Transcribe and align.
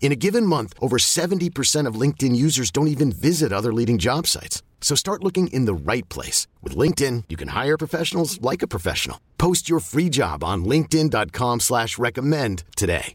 In 0.00 0.12
a 0.12 0.16
given 0.16 0.44
month, 0.46 0.74
over 0.80 0.98
70% 0.98 1.88
of 1.88 2.00
LinkedIn 2.00 2.36
users 2.36 2.70
don't 2.70 2.88
even 2.88 3.10
visit 3.10 3.52
other 3.52 3.72
leading 3.72 3.98
job 3.98 4.26
sites. 4.26 4.62
So 4.82 4.94
start 4.94 5.24
looking 5.24 5.46
in 5.48 5.64
the 5.64 5.74
right 5.74 6.06
place. 6.10 6.46
With 6.62 6.76
LinkedIn, 6.76 7.24
you 7.30 7.36
can 7.36 7.48
hire 7.48 7.78
professionals 7.78 8.40
like 8.42 8.62
a 8.62 8.68
professional. 8.68 9.18
Post 9.38 9.68
your 9.68 9.80
free 9.80 10.10
job 10.10 10.44
on 10.44 10.64
linkedin.com 10.66 11.60
slash 11.60 11.98
recommend 11.98 12.64
today. 12.76 13.14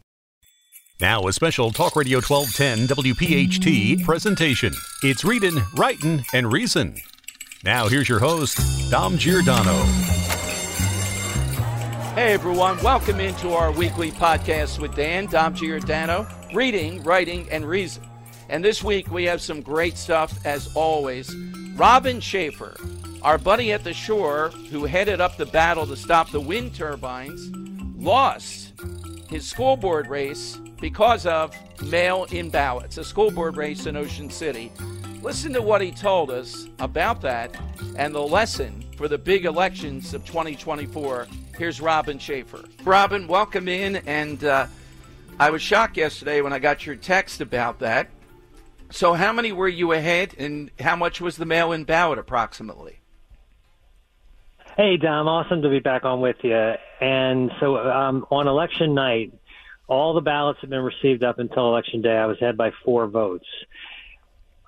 Now 1.00 1.28
a 1.28 1.32
special 1.32 1.70
Talk 1.70 1.96
Radio 1.96 2.18
1210 2.20 2.88
WPHT 2.94 4.04
presentation. 4.04 4.74
It's 5.02 5.24
Readin', 5.24 5.60
Writin', 5.74 6.24
and 6.34 6.52
reason. 6.52 6.96
Now 7.64 7.88
here's 7.88 8.08
your 8.08 8.18
host, 8.18 8.58
Dom 8.90 9.16
Giordano. 9.16 10.39
Hey 12.14 12.32
everyone, 12.32 12.82
welcome 12.82 13.20
into 13.20 13.50
our 13.50 13.70
weekly 13.70 14.10
podcast 14.10 14.80
with 14.80 14.96
Dan, 14.96 15.26
Dom 15.26 15.54
Giordano, 15.54 16.26
reading, 16.52 17.00
writing, 17.04 17.48
and 17.52 17.64
reason. 17.64 18.02
And 18.48 18.64
this 18.64 18.82
week 18.82 19.12
we 19.12 19.22
have 19.24 19.40
some 19.40 19.62
great 19.62 19.96
stuff 19.96 20.44
as 20.44 20.74
always. 20.74 21.32
Robin 21.76 22.18
Shaffer, 22.18 22.74
our 23.22 23.38
buddy 23.38 23.72
at 23.72 23.84
the 23.84 23.94
shore 23.94 24.48
who 24.70 24.86
headed 24.86 25.20
up 25.20 25.36
the 25.36 25.46
battle 25.46 25.86
to 25.86 25.96
stop 25.96 26.32
the 26.32 26.40
wind 26.40 26.74
turbines, 26.74 27.48
lost 27.96 28.72
his 29.28 29.46
school 29.46 29.76
board 29.76 30.08
race 30.08 30.56
because 30.80 31.26
of 31.26 31.54
mail 31.84 32.26
in 32.32 32.50
ballots, 32.50 32.98
a 32.98 33.04
school 33.04 33.30
board 33.30 33.56
race 33.56 33.86
in 33.86 33.96
Ocean 33.96 34.28
City. 34.28 34.72
Listen 35.22 35.52
to 35.52 35.62
what 35.62 35.80
he 35.80 35.92
told 35.92 36.32
us 36.32 36.66
about 36.80 37.20
that 37.20 37.54
and 37.96 38.12
the 38.12 38.20
lesson 38.20 38.84
for 38.96 39.06
the 39.06 39.16
big 39.16 39.44
elections 39.44 40.12
of 40.12 40.24
2024. 40.26 41.28
Here's 41.60 41.78
Robin 41.78 42.18
Shaffer. 42.18 42.64
Robin, 42.84 43.26
welcome 43.28 43.68
in. 43.68 43.96
And 43.96 44.42
uh, 44.42 44.66
I 45.38 45.50
was 45.50 45.60
shocked 45.60 45.98
yesterday 45.98 46.40
when 46.40 46.54
I 46.54 46.58
got 46.58 46.86
your 46.86 46.96
text 46.96 47.42
about 47.42 47.80
that. 47.80 48.08
So, 48.88 49.12
how 49.12 49.34
many 49.34 49.52
were 49.52 49.68
you 49.68 49.92
ahead, 49.92 50.34
and 50.38 50.70
how 50.80 50.96
much 50.96 51.20
was 51.20 51.36
the 51.36 51.44
mail 51.44 51.72
in 51.72 51.84
ballot 51.84 52.18
approximately? 52.18 53.00
Hey, 54.78 54.96
Dom, 54.96 55.28
awesome 55.28 55.60
to 55.60 55.68
be 55.68 55.80
back 55.80 56.06
on 56.06 56.22
with 56.22 56.36
you. 56.42 56.72
And 57.02 57.50
so, 57.60 57.76
um, 57.76 58.24
on 58.30 58.48
election 58.48 58.94
night, 58.94 59.34
all 59.86 60.14
the 60.14 60.22
ballots 60.22 60.60
had 60.62 60.70
been 60.70 60.80
received 60.80 61.22
up 61.22 61.38
until 61.38 61.68
election 61.68 62.00
day. 62.00 62.16
I 62.16 62.24
was 62.24 62.38
ahead 62.40 62.56
by 62.56 62.70
four 62.86 63.06
votes. 63.06 63.44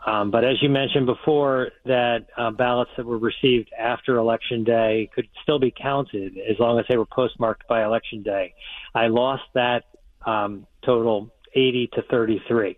Um, 0.05 0.31
but 0.31 0.45
as 0.45 0.61
you 0.61 0.69
mentioned 0.69 1.07
before, 1.07 1.71
that 1.85 2.27
uh, 2.37 2.51
ballots 2.51 2.91
that 2.97 3.07
were 3.07 3.19
received 3.19 3.71
after 3.79 4.17
election 4.17 4.65
day 4.65 5.09
could 5.15 5.29
still 5.43 5.61
be 5.61 5.71
counted 5.71 6.37
as 6.39 6.59
long 6.59 6.79
as 6.79 6.87
they 6.89 6.97
were 6.97 7.07
postmarked 7.07 7.69
by 7.69 7.85
election 7.85 8.23
day. 8.23 8.55
I 8.95 9.07
lost 9.07 9.45
that 9.55 9.85
um, 10.27 10.67
total 10.85 11.33
80 11.55 11.91
to 11.95 12.03
33. 12.11 12.77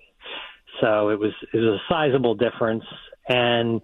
So 0.81 1.09
it 1.11 1.19
was 1.19 1.33
it 1.53 1.57
was 1.57 1.81
a 1.81 1.93
sizable 1.93 2.34
difference, 2.34 2.84
and 3.29 3.81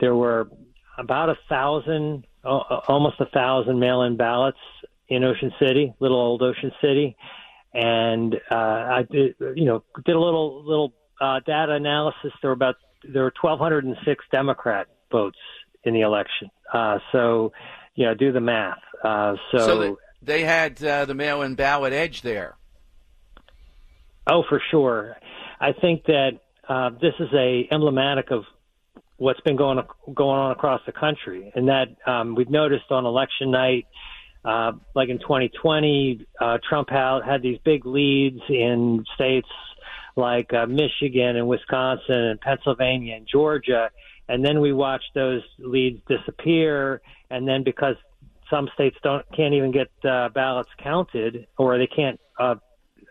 there 0.00 0.14
were 0.14 0.48
about 0.96 1.30
a 1.30 1.38
thousand, 1.48 2.26
almost 2.44 3.20
a 3.20 3.26
thousand 3.26 3.78
mail-in 3.80 4.16
ballots 4.16 4.58
in 5.08 5.24
Ocean 5.24 5.52
City, 5.60 5.94
little 6.00 6.18
old 6.18 6.42
Ocean 6.42 6.70
City, 6.80 7.16
and 7.74 8.34
uh, 8.50 8.54
I 8.54 9.06
did, 9.10 9.34
you 9.56 9.64
know, 9.64 9.82
did 10.04 10.14
a 10.14 10.20
little 10.20 10.64
little 10.64 10.92
uh, 11.20 11.40
data 11.40 11.72
analysis. 11.72 12.32
There 12.42 12.50
were 12.50 12.54
about 12.54 12.76
there 13.04 13.22
were 13.22 13.32
1,206 13.40 14.24
Democrat 14.32 14.88
votes 15.10 15.38
in 15.84 15.94
the 15.94 16.00
election. 16.00 16.50
Uh, 16.72 16.98
so, 17.12 17.52
you 17.94 18.04
know, 18.04 18.14
do 18.14 18.32
the 18.32 18.40
math. 18.40 18.78
Uh, 19.02 19.36
so, 19.52 19.58
so 19.58 19.98
they 20.22 20.42
had 20.42 20.82
uh, 20.82 21.04
the 21.04 21.14
mail-in 21.14 21.54
ballot 21.54 21.92
edge 21.92 22.22
there. 22.22 22.56
Oh, 24.26 24.42
for 24.48 24.60
sure. 24.70 25.16
I 25.60 25.72
think 25.72 26.04
that 26.06 26.40
uh, 26.68 26.90
this 27.00 27.14
is 27.18 27.28
a 27.32 27.66
emblematic 27.70 28.30
of 28.30 28.44
what's 29.16 29.40
been 29.40 29.56
going 29.56 29.80
going 30.14 30.38
on 30.38 30.52
across 30.52 30.80
the 30.86 30.92
country, 30.92 31.50
and 31.54 31.68
that 31.68 31.88
um, 32.06 32.34
we've 32.34 32.50
noticed 32.50 32.90
on 32.90 33.06
election 33.06 33.50
night, 33.50 33.86
uh, 34.44 34.72
like 34.94 35.08
in 35.08 35.18
2020, 35.18 36.26
uh, 36.40 36.58
Trump 36.68 36.90
had, 36.90 37.20
had 37.24 37.42
these 37.42 37.58
big 37.64 37.86
leads 37.86 38.40
in 38.48 39.04
states 39.14 39.48
like 40.18 40.52
uh, 40.52 40.66
Michigan 40.66 41.36
and 41.36 41.48
Wisconsin 41.48 42.14
and 42.14 42.40
Pennsylvania 42.40 43.16
and 43.16 43.26
Georgia, 43.30 43.90
and 44.28 44.44
then 44.44 44.60
we 44.60 44.72
watch 44.72 45.02
those 45.14 45.42
leads 45.58 46.00
disappear, 46.06 47.00
and 47.30 47.48
then 47.48 47.64
because 47.64 47.96
some 48.50 48.68
states 48.74 48.96
don't 49.02 49.24
can't 49.34 49.54
even 49.54 49.70
get 49.70 49.88
uh, 50.04 50.28
ballots 50.30 50.70
counted 50.82 51.46
or 51.56 51.78
they 51.78 51.86
can't 51.86 52.20
uh, 52.38 52.56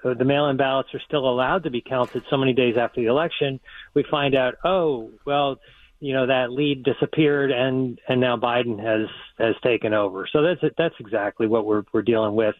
the 0.04 0.26
mail-in 0.26 0.58
ballots 0.58 0.90
are 0.94 1.02
still 1.06 1.28
allowed 1.28 1.64
to 1.64 1.72
be 1.72 1.82
counted 1.82 2.24
so 2.30 2.38
many 2.38 2.54
days 2.54 2.76
after 2.78 3.02
the 3.02 3.08
election, 3.08 3.60
we 3.94 4.06
find 4.10 4.36
out, 4.36 4.56
oh, 4.64 5.12
well, 5.26 5.58
you 6.00 6.14
know 6.14 6.28
that 6.28 6.52
lead 6.52 6.84
disappeared 6.84 7.52
and 7.52 8.00
and 8.08 8.22
now 8.22 8.38
Biden 8.38 8.80
has 8.80 9.10
has 9.40 9.56
taken 9.64 9.96
over. 9.96 10.28
So 10.32 10.44
that's 10.44 10.62
that's 10.78 10.94
exactly 11.00 11.48
what 11.48 11.66
we're 11.66 11.84
we're 11.92 12.04
dealing 12.04 12.36
with. 12.36 12.54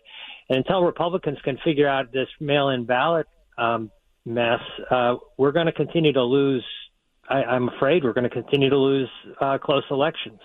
And 0.50 0.58
until 0.58 0.82
Republicans 0.82 1.38
can 1.44 1.60
figure 1.64 1.88
out 1.88 2.12
this 2.12 2.30
mail-in 2.40 2.86
ballot 2.86 3.28
um, 3.60 3.92
mess, 4.28 4.60
uh, 4.92 5.16
we're 5.38 5.54
going 5.54 5.66
to 5.68 5.72
continue 5.72 6.14
to 6.14 6.24
lose. 6.24 6.66
I, 7.30 7.44
I'm 7.44 7.70
afraid 7.70 8.04
we're 8.04 8.14
going 8.14 8.30
to 8.30 8.30
continue 8.30 8.70
to 8.70 8.78
lose 8.78 9.10
uh, 9.40 9.58
close 9.58 9.84
elections. 9.90 10.40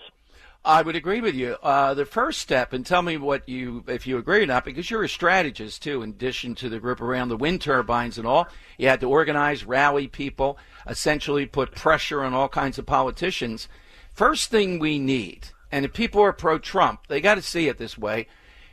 I 0.65 0.81
would 0.81 0.95
agree 0.95 1.19
with 1.19 1.35
you. 1.35 1.57
Uh, 1.61 1.93
the 1.93 2.05
first 2.05 2.39
step, 2.39 2.71
and 2.71 2.85
tell 2.85 3.01
me 3.01 3.17
what 3.17 3.49
you, 3.49 3.83
if 3.87 4.07
you 4.07 4.17
agree 4.17 4.43
or 4.43 4.45
not, 4.45 4.63
because 4.63 4.89
you're 4.89 5.03
a 5.03 5.09
strategist 5.09 5.83
too. 5.83 6.01
In 6.01 6.11
addition 6.11 6.55
to 6.55 6.69
the 6.69 6.79
group 6.79 7.01
around 7.01 7.27
the 7.27 7.35
wind 7.35 7.59
turbines 7.59 8.17
and 8.17 8.25
all, 8.25 8.47
you 8.77 8.87
had 8.87 9.01
to 9.01 9.09
organize, 9.09 9.65
rally 9.65 10.07
people, 10.07 10.57
essentially 10.87 11.45
put 11.45 11.75
pressure 11.75 12.23
on 12.23 12.33
all 12.33 12.47
kinds 12.47 12.79
of 12.79 12.85
politicians. 12.85 13.67
First 14.13 14.49
thing 14.49 14.79
we 14.79 14.99
need, 14.99 15.49
and 15.69 15.83
if 15.83 15.91
people 15.91 16.21
are 16.21 16.31
pro-Trump, 16.31 17.07
they 17.09 17.19
got 17.19 17.35
to 17.35 17.41
see 17.41 17.67
it 17.67 17.77
this 17.77 17.97
way. 17.97 18.27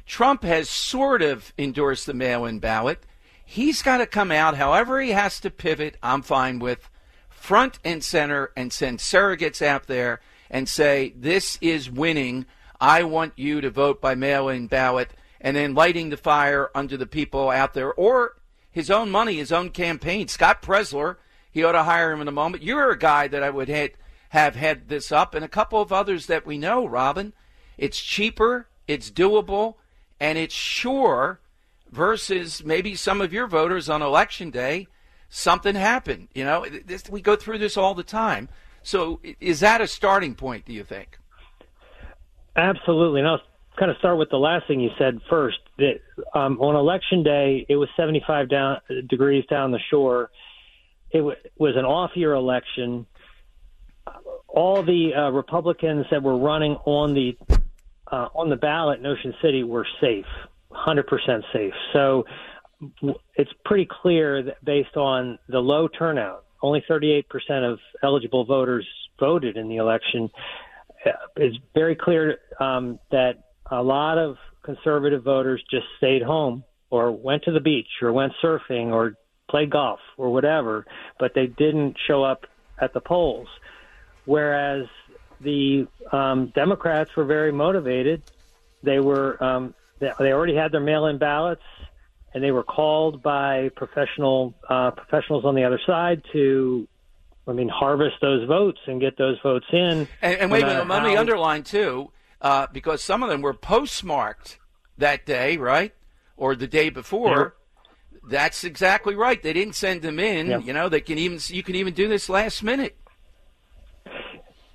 Trump 0.07 0.45
has 0.45 0.69
sort 0.69 1.23
of 1.23 1.53
endorsed 1.59 2.07
the 2.07 2.15
mail-in 2.15 2.61
ballot. 2.61 3.05
He's 3.53 3.83
got 3.83 3.97
to 3.97 4.07
come 4.07 4.31
out, 4.31 4.59
however 4.59 5.01
he 5.01 5.11
has 5.11 5.41
to 5.41 5.51
pivot. 5.51 5.97
I'm 6.05 6.23
fine 6.23 6.61
with 6.61 6.89
front 7.29 7.81
and 7.85 8.05
center 8.05 8.53
and 8.57 8.73
send 8.73 9.01
surrogates 9.01 9.61
out 9.61 9.89
there 9.89 10.21
and 10.49 10.69
say, 10.69 11.15
this 11.17 11.59
is 11.61 11.91
winning. 11.91 12.47
I 12.81 13.03
want 13.03 13.33
you 13.35 13.61
to 13.61 13.69
vote 13.69 14.01
by 14.01 14.15
mail 14.15 14.49
in 14.49 14.69
ballot, 14.69 15.11
and 15.41 15.57
then 15.57 15.75
lighting 15.75 16.11
the 16.11 16.17
fire 16.17 16.71
under 16.77 16.97
the 16.97 17.09
people 17.09 17.51
out 17.51 17.75
there, 17.75 17.93
or 17.93 18.37
his 18.71 18.89
own 18.89 19.11
money, 19.11 19.35
his 19.35 19.51
own 19.51 19.71
campaign. 19.71 20.29
Scott 20.29 20.63
Presler, 20.63 21.17
he 21.51 21.65
ought 21.65 21.73
to 21.73 21.83
hire 21.83 22.13
him 22.13 22.21
in 22.21 22.29
a 22.29 22.33
moment. 22.33 22.63
You're 22.63 22.93
a 22.93 22.97
guy 22.97 23.27
that 23.27 23.43
I 23.43 23.51
would 23.51 23.67
hit, 23.67 23.97
have 24.29 24.55
had 24.55 24.89
this 24.89 25.11
up, 25.11 25.35
and 25.35 25.45
a 25.45 25.49
couple 25.49 25.83
of 25.83 25.93
others 25.93 26.27
that 26.27 26.47
we 26.47 26.57
know, 26.57 26.87
Robin. 26.87 27.33
It's 27.77 27.99
cheaper, 27.99 28.69
it's 28.87 29.11
doable, 29.11 29.75
and 30.21 30.39
it's 30.39 30.55
sure 30.55 31.41
versus 31.91 32.65
maybe 32.65 32.95
some 32.95 33.21
of 33.21 33.33
your 33.33 33.47
voters 33.47 33.89
on 33.89 34.03
election 34.03 34.51
day. 34.51 34.87
Something 35.29 35.75
happened. 35.77 36.29
You 36.35 36.45
know, 36.45 36.67
this, 36.85 37.09
we 37.09 37.21
go 37.21 37.37
through 37.37 37.59
this 37.59 37.77
all 37.77 37.95
the 37.95 38.03
time. 38.03 38.49
So 38.83 39.21
is 39.41 39.61
that 39.61 39.81
a 39.81 39.87
starting 39.87 40.35
point, 40.35 40.65
do 40.65 40.73
you 40.73 40.85
think? 40.85 41.19
Absolutely. 42.57 43.21
And 43.21 43.29
I'll 43.29 43.41
kind 43.79 43.91
of 43.91 43.97
start 43.99 44.19
with 44.19 44.31
the 44.31 44.39
last 44.39 44.67
thing 44.67 44.81
you 44.81 44.91
said 44.99 45.21
first. 45.29 45.59
That 45.79 46.01
um, 46.35 46.59
on 46.61 46.75
election 46.77 47.23
day, 47.23 47.65
it 47.69 47.77
was 47.77 47.89
75 47.97 48.49
down, 48.49 48.79
degrees 49.09 49.45
down 49.47 49.71
the 49.71 49.79
shore. 49.91 50.31
It 51.11 51.19
w- 51.19 51.37
was 51.59 51.77
an 51.77 51.85
off-year 51.85 52.33
election. 52.33 53.07
all 54.49 54.83
the 54.83 55.15
uh, 55.15 55.31
Republicans 55.31 56.07
that 56.11 56.23
were 56.23 56.37
running 56.37 56.73
on 56.85 57.15
the 57.15 57.37
uh, 58.11 58.29
on 58.35 58.51
the 58.51 58.57
ballot 58.57 58.99
in 58.99 59.07
Ocean 59.07 59.33
City 59.41 59.63
were 59.63 59.87
safe, 60.01 60.27
100% 60.71 61.43
safe. 61.53 61.75
So 61.93 62.25
it's 63.35 63.51
pretty 63.65 63.89
clear 63.91 64.43
that 64.43 64.65
based 64.65 64.97
on 64.97 65.39
the 65.49 65.61
low 65.61 65.89
turnout, 65.89 66.45
only 66.63 66.85
38% 66.89 67.25
of 67.71 67.79
eligible 68.03 68.45
voters 68.45 68.87
voted 69.19 69.57
in 69.57 69.69
the 69.69 69.77
election. 69.77 70.31
Uh, 71.05 71.11
it's 71.37 71.57
very 71.75 71.95
clear 71.95 72.39
um, 72.59 72.99
that 73.11 73.51
a 73.71 73.83
lot 73.83 74.19
of 74.19 74.37
conservative 74.63 75.23
voters 75.23 75.63
just 75.71 75.87
stayed 75.99 76.23
home 76.23 76.65
or 76.91 77.13
went 77.13 77.45
to 77.45 77.53
the 77.53 77.61
beach 77.61 77.89
or 78.03 78.13
went 78.13 78.33
surfing 78.43 78.93
or 78.93 79.15
played 79.49 79.71
golf 79.71 80.01
or 80.17 80.31
whatever, 80.33 80.87
but 81.19 81.33
they 81.35 81.47
didn't 81.47 81.97
show 82.07 82.23
up 82.23 82.47
at 82.81 82.93
the 82.93 83.01
polls. 83.01 83.49
Whereas 84.25 84.87
the 85.41 85.87
um, 86.13 86.53
Democrats 86.55 87.11
were 87.17 87.25
very 87.25 87.53
motivated. 87.53 88.23
They 88.83 89.01
were 89.01 89.43
um, 89.43 89.75
they, 90.01 90.33
already 90.33 90.55
had 90.55 90.73
their 90.73 90.81
mail-in 90.81 91.19
ballots, 91.19 91.63
and 92.35 92.43
they 92.43 92.51
were 92.51 92.63
called 92.63 93.23
by 93.23 93.71
professional 93.77 94.55
uh, 94.69 94.91
professionals 94.91 95.45
on 95.45 95.55
the 95.55 95.65
other 95.65 95.81
side 95.87 96.23
to, 96.33 96.89
I 97.47 97.53
mean, 97.53 97.69
harvest 97.69 98.17
those 98.21 98.47
votes 98.49 98.79
and 98.87 99.01
get 99.01 99.17
those 99.17 99.39
votes 99.43 99.67
in. 99.73 100.09
And, 100.23 100.39
and 100.39 100.51
wait 100.51 100.63
a 100.63 100.67
minute, 100.67 100.89
let 100.89 101.03
me 101.03 101.17
underline 101.17 101.63
too, 101.63 102.11
uh, 102.41 102.67
because 102.73 103.03
some 103.03 103.23
of 103.23 103.29
them 103.29 103.43
were 103.43 103.55
postmarked 103.55 104.59
that 104.99 105.27
day, 105.27 105.57
right, 105.57 105.95
or 106.37 106.55
the 106.55 106.67
day 106.67 106.91
before. 106.91 107.57
That's 108.29 108.65
exactly 108.65 109.15
right. 109.15 109.43
They 109.43 109.55
didn't 109.55 109.75
send 109.75 110.03
them 110.03 110.19
in. 110.19 110.49
You 110.61 110.73
know, 110.75 110.89
they 110.89 111.01
can 111.01 111.17
even 111.19 111.39
you 111.49 111.63
can 111.63 111.75
even 111.75 111.95
do 111.95 112.07
this 112.07 112.29
last 112.29 112.63
minute. 112.63 113.00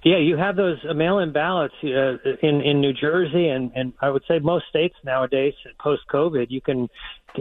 Yeah, 0.05 0.17
you 0.17 0.37
have 0.37 0.55
those 0.55 0.77
mail-in 0.95 1.31
ballots 1.33 1.73
uh, 1.83 2.17
in 2.43 2.61
in 2.61 2.79
New 2.79 2.93
Jersey 2.93 3.47
and 3.47 3.71
and 3.73 3.91
I 3.99 4.11
would 4.11 4.21
say 4.27 4.37
most 4.37 4.65
states 4.69 4.93
nowadays 5.03 5.55
post 5.79 6.03
COVID. 6.13 6.45
You 6.49 6.61
can 6.61 6.89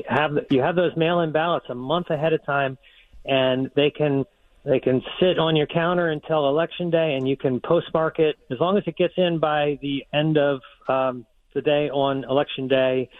have 0.08 0.31
you 0.49 0.62
have 0.62 0.75
those 0.75 0.96
mail-in 0.96 1.31
ballots 1.31 1.66
a 1.69 1.75
month 1.75 2.08
ahead 2.08 2.32
of 2.32 2.43
time, 2.46 2.78
and 3.26 3.70
they 3.76 3.90
can 3.90 4.25
they 4.64 4.81
can 4.81 5.02
sit 5.20 5.38
on 5.38 5.56
your 5.56 5.66
counter 5.66 6.08
until 6.08 6.49
election 6.49 6.88
day, 6.88 7.16
and 7.16 7.28
you 7.28 7.37
can 7.37 7.61
postmark 7.61 8.19
it 8.19 8.37
as 8.50 8.58
long 8.58 8.78
as 8.78 8.84
it 8.87 8.96
gets 8.96 9.12
in 9.19 9.38
by 9.38 9.78
the 9.82 10.06
end 10.14 10.38
of 10.38 10.60
um, 10.88 11.26
the 11.52 11.60
day 11.60 11.90
on 11.90 12.25
election 12.25 12.67
day, 12.67 13.10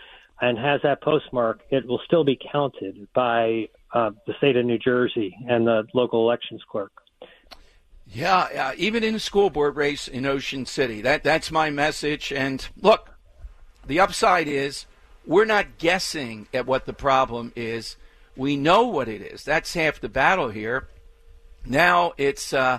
and 0.41 0.57
has 0.57 0.81
that 0.85 1.03
postmark. 1.03 1.61
It 1.69 1.87
will 1.87 2.01
still 2.07 2.25
be 2.25 2.39
counted 2.51 3.09
by 3.15 3.69
uh, 3.93 4.13
the 4.27 4.33
state 4.39 4.57
of 4.57 4.65
New 4.65 4.79
Jersey 4.79 5.37
and 5.47 5.67
the 5.67 5.85
local 5.93 6.23
elections 6.23 6.63
clerk. 6.67 6.93
Yeah, 8.15 8.37
uh, 8.37 8.73
even 8.77 9.03
in 9.03 9.15
the 9.15 9.21
school 9.21 9.51
board 9.51 9.75
race 9.75 10.07
in 10.07 10.25
Ocean 10.25 10.67
City. 10.67 11.01
That 11.01 11.25
that's 11.25 11.51
my 11.51 11.71
message. 11.71 12.33
And 12.33 12.65
look, 12.81 13.11
the 13.85 13.99
upside 13.99 14.47
is 14.47 14.87
we're 15.27 15.45
not 15.45 15.79
guessing 15.79 16.47
at 16.55 16.65
what 16.65 16.87
the 16.87 16.93
problem 16.93 17.53
is. 17.57 17.97
We 18.37 18.57
know 18.57 18.85
what 18.85 19.09
it 19.09 19.21
is. 19.21 19.43
That's 19.43 19.75
half 19.75 20.01
the 20.01 20.09
battle 20.09 20.51
here. 20.51 20.87
Now 21.67 22.13
it's 22.17 22.53
uh, 22.53 22.79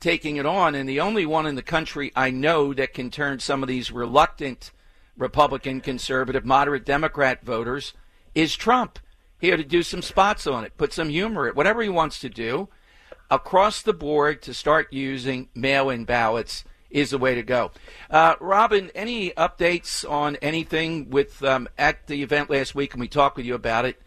taking 0.00 0.36
it 0.36 0.44
on, 0.44 0.74
and 0.74 0.86
the 0.86 1.00
only 1.00 1.24
one 1.24 1.46
in 1.46 1.54
the 1.54 1.62
country 1.62 2.12
I 2.14 2.30
know 2.30 2.74
that 2.74 2.92
can 2.92 3.10
turn 3.10 3.38
some 3.38 3.62
of 3.62 3.68
these 3.70 3.90
reluctant 3.90 4.70
Republican, 5.16 5.80
conservative, 5.80 6.44
moderate 6.44 6.84
Democrat 6.84 7.42
voters 7.42 7.94
is 8.34 8.54
Trump. 8.54 8.98
He 9.40 9.48
had 9.48 9.60
to 9.60 9.64
do 9.64 9.82
some 9.82 10.02
spots 10.02 10.46
on 10.46 10.64
it, 10.64 10.76
put 10.76 10.92
some 10.92 11.08
humor 11.08 11.48
in 11.48 11.54
whatever 11.54 11.80
he 11.82 11.88
wants 11.88 12.18
to 12.20 12.28
do 12.28 12.68
across 13.30 13.82
the 13.82 13.92
board 13.92 14.42
to 14.42 14.54
start 14.54 14.92
using 14.92 15.48
mail 15.54 15.90
in 15.90 16.04
ballots 16.04 16.64
is 16.94 17.10
the 17.10 17.18
way 17.18 17.34
to 17.34 17.42
go. 17.42 17.72
Uh, 18.08 18.36
Robin, 18.40 18.90
any 18.94 19.30
updates 19.32 20.08
on 20.08 20.36
anything 20.36 21.10
with 21.10 21.42
um, 21.42 21.68
at 21.76 22.06
the 22.06 22.22
event 22.22 22.48
last 22.48 22.74
week? 22.74 22.94
And 22.94 23.00
we 23.00 23.08
talked 23.08 23.36
with 23.36 23.44
you 23.44 23.54
about 23.54 23.84
it. 23.84 24.00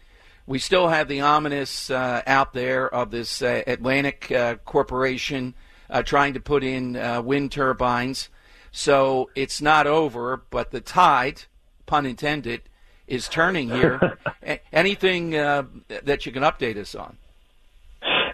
We 0.46 0.58
still 0.58 0.88
have 0.88 1.08
the 1.08 1.20
ominous 1.20 1.90
uh, 1.90 2.22
out 2.26 2.54
there 2.54 2.92
of 2.92 3.10
this 3.10 3.42
uh, 3.42 3.62
Atlantic 3.66 4.32
uh, 4.32 4.56
Corporation 4.64 5.54
uh, 5.90 6.02
trying 6.02 6.32
to 6.32 6.40
put 6.40 6.64
in 6.64 6.96
uh, 6.96 7.20
wind 7.20 7.52
turbines. 7.52 8.30
So 8.72 9.28
it's 9.34 9.60
not 9.60 9.86
over, 9.86 10.42
but 10.48 10.70
the 10.70 10.80
tide, 10.80 11.42
pun 11.84 12.06
intended, 12.06 12.62
is 13.06 13.28
turning 13.28 13.68
here. 13.68 14.18
anything 14.72 15.30
that 15.30 16.24
you 16.24 16.32
can 16.32 16.42
update 16.42 16.78
us 16.78 16.94
on? 16.94 17.18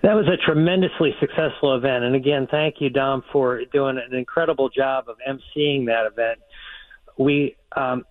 That 0.04 0.16
was 0.16 0.26
a 0.28 0.36
tremendously 0.36 1.14
successful 1.18 1.74
event. 1.74 2.04
And 2.04 2.14
again, 2.14 2.46
thank 2.50 2.74
you, 2.78 2.90
Dom, 2.90 3.24
for 3.32 3.64
doing 3.72 3.96
an 3.96 4.14
incredible 4.14 4.68
job 4.68 5.06
of 5.08 5.16
emceeing 5.26 5.86
that 5.86 6.04
event. 6.04 6.40
We, 7.18 7.56
um, 7.74 8.04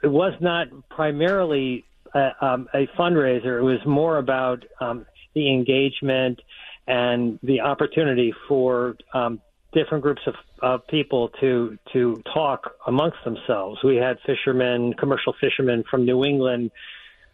it 0.00 0.06
was 0.06 0.32
not 0.40 0.68
primarily 0.90 1.84
a, 2.14 2.30
um, 2.40 2.68
a 2.72 2.86
fundraiser. 2.96 3.58
It 3.58 3.64
was 3.64 3.80
more 3.84 4.18
about 4.18 4.64
um, 4.80 5.06
the 5.34 5.52
engagement 5.52 6.40
and 6.86 7.40
the 7.42 7.62
opportunity 7.62 8.32
for 8.46 8.94
um, 9.12 9.40
different 9.72 10.04
groups 10.04 10.22
of, 10.28 10.34
of 10.62 10.86
people 10.86 11.30
to 11.40 11.76
to 11.92 12.22
talk 12.32 12.74
amongst 12.86 13.18
themselves. 13.24 13.80
We 13.82 13.96
had 13.96 14.18
fishermen, 14.24 14.94
commercial 14.94 15.34
fishermen 15.40 15.82
from 15.90 16.04
New 16.04 16.24
England 16.24 16.70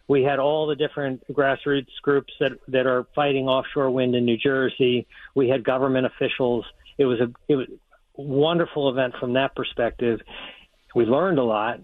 we 0.07 0.23
had 0.23 0.39
all 0.39 0.67
the 0.67 0.75
different 0.75 1.21
grassroots 1.31 2.01
groups 2.01 2.33
that 2.39 2.53
that 2.69 2.85
are 2.87 3.05
fighting 3.13 3.47
offshore 3.47 3.89
wind 3.89 4.15
in 4.15 4.25
New 4.25 4.37
Jersey. 4.37 5.07
We 5.35 5.49
had 5.49 5.63
government 5.63 6.05
officials. 6.05 6.65
It 6.97 7.05
was 7.05 7.19
a 7.19 7.31
it 7.47 7.55
was 7.55 7.67
wonderful 8.15 8.89
event 8.89 9.15
from 9.19 9.33
that 9.33 9.55
perspective. 9.55 10.19
We 10.95 11.05
learned 11.05 11.39
a 11.39 11.43
lot, 11.43 11.81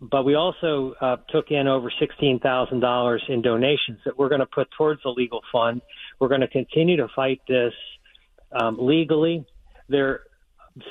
but 0.00 0.24
we 0.24 0.34
also 0.34 0.94
uh, 1.00 1.16
took 1.28 1.50
in 1.50 1.68
over 1.68 1.92
sixteen 1.98 2.40
thousand 2.40 2.80
dollars 2.80 3.22
in 3.28 3.40
donations 3.40 3.98
that 4.04 4.18
we're 4.18 4.28
going 4.28 4.40
to 4.40 4.46
put 4.46 4.68
towards 4.76 5.02
the 5.02 5.10
legal 5.10 5.40
fund. 5.52 5.80
We're 6.18 6.28
going 6.28 6.42
to 6.42 6.48
continue 6.48 6.96
to 6.96 7.08
fight 7.14 7.40
this 7.48 7.72
um, 8.52 8.78
legally. 8.80 9.44
There 9.88 10.22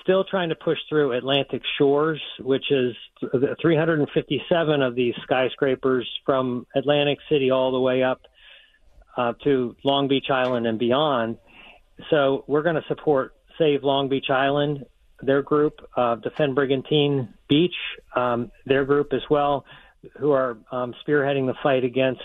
still 0.02 0.24
trying 0.24 0.50
to 0.50 0.56
push 0.56 0.78
through 0.88 1.14
Atlantic 1.14 1.62
Shores, 1.78 2.22
which 2.40 2.72
is 2.72 2.96
357 3.62 4.82
of 4.82 4.96
these 4.96 5.14
skyscrapers 5.24 6.10
from 6.26 6.68
Atlantic 6.76 7.20
City 7.30 7.52
all 7.52 7.72
the 7.72 7.80
way 7.80 8.04
up 8.04 8.22
uh, 9.18 9.34
to 9.44 9.76
Long 9.84 10.08
Beach 10.08 10.30
Island 10.30 10.68
and 10.68 10.78
beyond. 10.78 11.38
So 12.10 12.44
we're 12.48 12.64
going 12.64 12.76
to 12.76 12.86
support 12.88 13.36
Save 13.58 13.84
Long 13.84 14.10
Beach 14.10 14.30
Island, 14.30 14.86
their 15.22 15.42
group, 15.42 15.80
uh, 15.96 16.16
Defend 16.16 16.56
Brigantine 16.56 17.34
Beach, 17.48 17.76
um, 18.16 18.52
their 18.66 18.86
group 18.86 19.14
as 19.14 19.22
well, 19.30 19.66
who 20.18 20.32
are 20.32 20.58
um, 20.72 20.94
spearheading 21.06 21.46
the 21.46 21.56
fight 21.62 21.84
against 21.84 22.22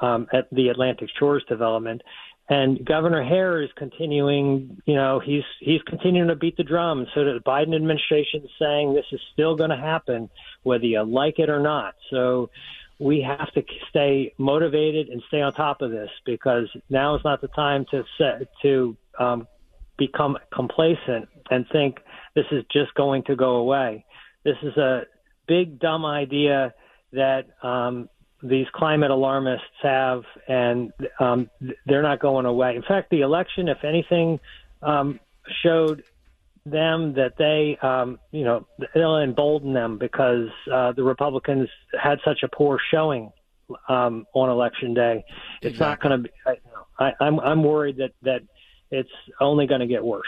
um, 0.00 0.26
at 0.32 0.48
the 0.50 0.68
Atlantic 0.68 1.10
Shores 1.18 1.44
development. 1.48 2.02
And 2.50 2.82
Governor 2.84 3.22
Hare 3.22 3.60
is 3.62 3.68
continuing, 3.76 4.80
you 4.86 4.94
know, 4.94 5.20
he's 5.20 5.42
he's 5.60 5.82
continuing 5.82 6.28
to 6.28 6.34
beat 6.34 6.56
the 6.56 6.64
drum. 6.64 7.06
So 7.14 7.24
the 7.24 7.40
Biden 7.46 7.74
administration 7.74 8.42
is 8.42 8.50
saying 8.58 8.94
this 8.94 9.04
is 9.12 9.20
still 9.34 9.54
going 9.54 9.70
to 9.70 9.76
happen, 9.76 10.30
whether 10.62 10.86
you 10.86 11.02
like 11.02 11.38
it 11.38 11.50
or 11.50 11.60
not. 11.60 11.94
So 12.10 12.48
we 12.98 13.20
have 13.20 13.52
to 13.52 13.62
stay 13.90 14.32
motivated 14.38 15.08
and 15.08 15.22
stay 15.28 15.42
on 15.42 15.52
top 15.52 15.82
of 15.82 15.90
this 15.90 16.10
because 16.24 16.68
now 16.88 17.14
is 17.14 17.22
not 17.24 17.40
the 17.40 17.48
time 17.48 17.84
to 17.90 18.02
set, 18.16 18.48
to 18.62 18.96
um, 19.18 19.46
become 19.98 20.38
complacent 20.52 21.28
and 21.50 21.66
think 21.70 21.98
this 22.34 22.46
is 22.50 22.64
just 22.72 22.94
going 22.94 23.22
to 23.24 23.36
go 23.36 23.56
away. 23.56 24.04
This 24.44 24.56
is 24.62 24.76
a 24.76 25.02
big 25.46 25.78
dumb 25.78 26.04
idea 26.04 26.74
that 27.12 27.46
um, 27.62 28.08
these 28.42 28.66
climate 28.72 29.10
alarmists 29.10 29.66
have, 29.82 30.22
and 30.46 30.92
um, 31.18 31.50
they're 31.86 32.02
not 32.02 32.20
going 32.20 32.46
away. 32.46 32.76
In 32.76 32.82
fact, 32.82 33.10
the 33.10 33.22
election, 33.22 33.68
if 33.68 33.84
anything, 33.84 34.38
um, 34.82 35.18
showed 35.62 36.04
them 36.64 37.14
that 37.14 37.32
they, 37.38 37.78
um, 37.86 38.18
you 38.30 38.44
know, 38.44 38.66
they'll 38.94 39.18
embolden 39.18 39.72
them 39.72 39.98
because 39.98 40.48
uh, 40.72 40.92
the 40.92 41.02
Republicans 41.02 41.68
had 42.00 42.18
such 42.24 42.42
a 42.42 42.48
poor 42.48 42.78
showing 42.90 43.32
um, 43.88 44.26
on 44.34 44.48
election 44.48 44.94
day. 44.94 45.24
It's 45.62 45.72
exactly. 45.72 45.86
not 45.86 46.00
going 46.00 46.22
to 46.22 46.28
be. 46.28 46.70
I, 46.98 47.12
I'm 47.20 47.40
I'm 47.40 47.62
worried 47.62 47.98
that 47.98 48.12
that 48.22 48.42
it's 48.90 49.10
only 49.40 49.66
going 49.66 49.80
to 49.80 49.86
get 49.86 50.04
worse. 50.04 50.26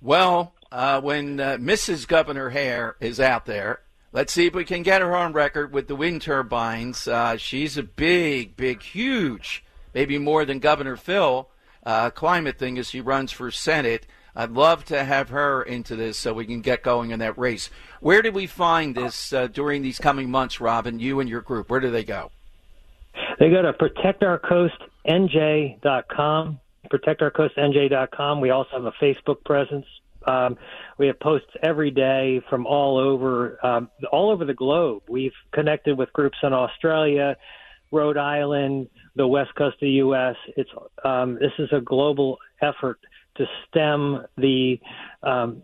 Well, 0.00 0.54
uh, 0.72 1.00
when 1.00 1.40
uh, 1.40 1.56
Mrs. 1.58 2.06
Governor 2.06 2.50
Hare 2.50 2.96
is 3.00 3.20
out 3.20 3.46
there 3.46 3.80
Let's 4.12 4.32
see 4.32 4.46
if 4.46 4.54
we 4.54 4.64
can 4.64 4.82
get 4.82 5.02
her 5.02 5.16
on 5.16 5.32
record 5.32 5.72
with 5.72 5.86
the 5.86 5.94
wind 5.94 6.22
turbines. 6.22 7.06
Uh, 7.06 7.36
she's 7.36 7.78
a 7.78 7.84
big, 7.84 8.56
big, 8.56 8.82
huge, 8.82 9.62
maybe 9.94 10.18
more 10.18 10.44
than 10.44 10.58
Governor 10.58 10.96
Phil, 10.96 11.48
uh, 11.86 12.10
climate 12.10 12.58
thing 12.58 12.76
as 12.76 12.90
she 12.90 13.00
runs 13.00 13.30
for 13.30 13.52
Senate. 13.52 14.08
I'd 14.34 14.50
love 14.50 14.84
to 14.86 15.04
have 15.04 15.28
her 15.28 15.62
into 15.62 15.94
this 15.94 16.18
so 16.18 16.34
we 16.34 16.44
can 16.44 16.60
get 16.60 16.82
going 16.82 17.12
in 17.12 17.20
that 17.20 17.38
race. 17.38 17.70
Where 18.00 18.20
do 18.20 18.32
we 18.32 18.48
find 18.48 18.96
this 18.96 19.32
uh, 19.32 19.46
during 19.46 19.82
these 19.82 19.98
coming 19.98 20.28
months, 20.28 20.60
Robin? 20.60 20.98
You 20.98 21.20
and 21.20 21.28
your 21.28 21.40
group, 21.40 21.70
where 21.70 21.78
do 21.78 21.92
they 21.92 22.02
go? 22.02 22.32
They 23.38 23.48
go 23.48 23.62
to 23.62 23.72
protectourcoastnj.com, 23.72 26.60
protectourcoastnj.com. 26.92 28.40
We 28.40 28.50
also 28.50 28.70
have 28.72 28.86
a 28.86 28.92
Facebook 28.92 29.44
presence 29.44 29.86
Um, 30.26 30.56
we 30.98 31.06
have 31.06 31.18
posts 31.20 31.50
every 31.62 31.90
day 31.90 32.40
from 32.48 32.66
all 32.66 32.98
over, 32.98 33.64
um, 33.64 33.90
all 34.12 34.30
over 34.30 34.44
the 34.44 34.54
globe. 34.54 35.02
We've 35.08 35.32
connected 35.52 35.96
with 35.96 36.12
groups 36.12 36.38
in 36.42 36.52
Australia, 36.52 37.36
Rhode 37.90 38.16
Island, 38.16 38.88
the 39.16 39.26
west 39.26 39.50
coast 39.56 39.74
of 39.74 39.80
the 39.80 39.90
U.S. 39.90 40.36
It's 40.56 40.70
um, 41.04 41.34
this 41.34 41.52
is 41.58 41.68
a 41.72 41.80
global 41.80 42.38
effort 42.60 43.00
to 43.36 43.46
stem 43.68 44.24
the 44.36 44.78
um, 45.22 45.62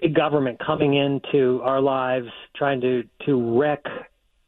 big 0.00 0.14
government 0.14 0.60
coming 0.64 0.94
into 0.94 1.60
our 1.62 1.80
lives, 1.80 2.28
trying 2.54 2.80
to 2.82 3.04
to 3.26 3.58
wreck 3.58 3.84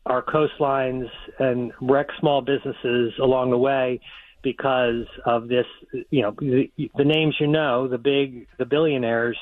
our 0.06 0.22
coastlines 0.22 1.08
and 1.38 1.72
wreck 1.80 2.08
small 2.20 2.42
businesses 2.42 3.12
along 3.20 3.50
the 3.50 3.58
way 3.58 4.00
because 4.44 5.06
of 5.26 5.48
this. 5.48 5.66
You 6.10 6.22
know, 6.22 6.34
the, 6.38 6.70
the 6.94 7.04
names 7.04 7.34
you 7.40 7.48
know, 7.48 7.88
the 7.88 7.98
big 7.98 8.46
the 8.58 8.64
billionaires 8.64 9.38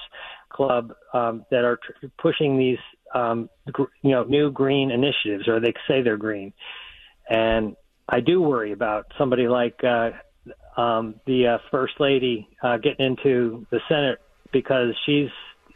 club 0.49 0.94
um, 1.12 1.44
that 1.50 1.64
are 1.64 1.76
tr- 1.76 2.06
pushing 2.18 2.56
these 2.56 2.78
um, 3.14 3.50
gr- 3.71 3.92
you 4.02 4.12
know 4.12 4.25
new 4.25 4.50
green 4.50 4.90
initiatives, 4.90 5.49
or 5.49 5.61
they 5.61 5.75
say 5.87 6.00
they're 6.00 6.16
green, 6.16 6.54
and 7.28 7.76
I 8.09 8.21
do 8.21 8.40
worry 8.40 8.73
about 8.73 9.06
somebody 9.18 9.49
like 9.49 9.82
uh, 9.85 10.11
um, 10.80 11.16
the 11.26 11.47
uh, 11.47 11.59
first 11.71 11.94
lady 12.00 12.49
uh, 12.62 12.78
getting 12.78 13.04
into 13.04 13.66
the 13.71 13.80
Senate 13.88 14.18
because 14.52 14.94
she's 15.06 15.30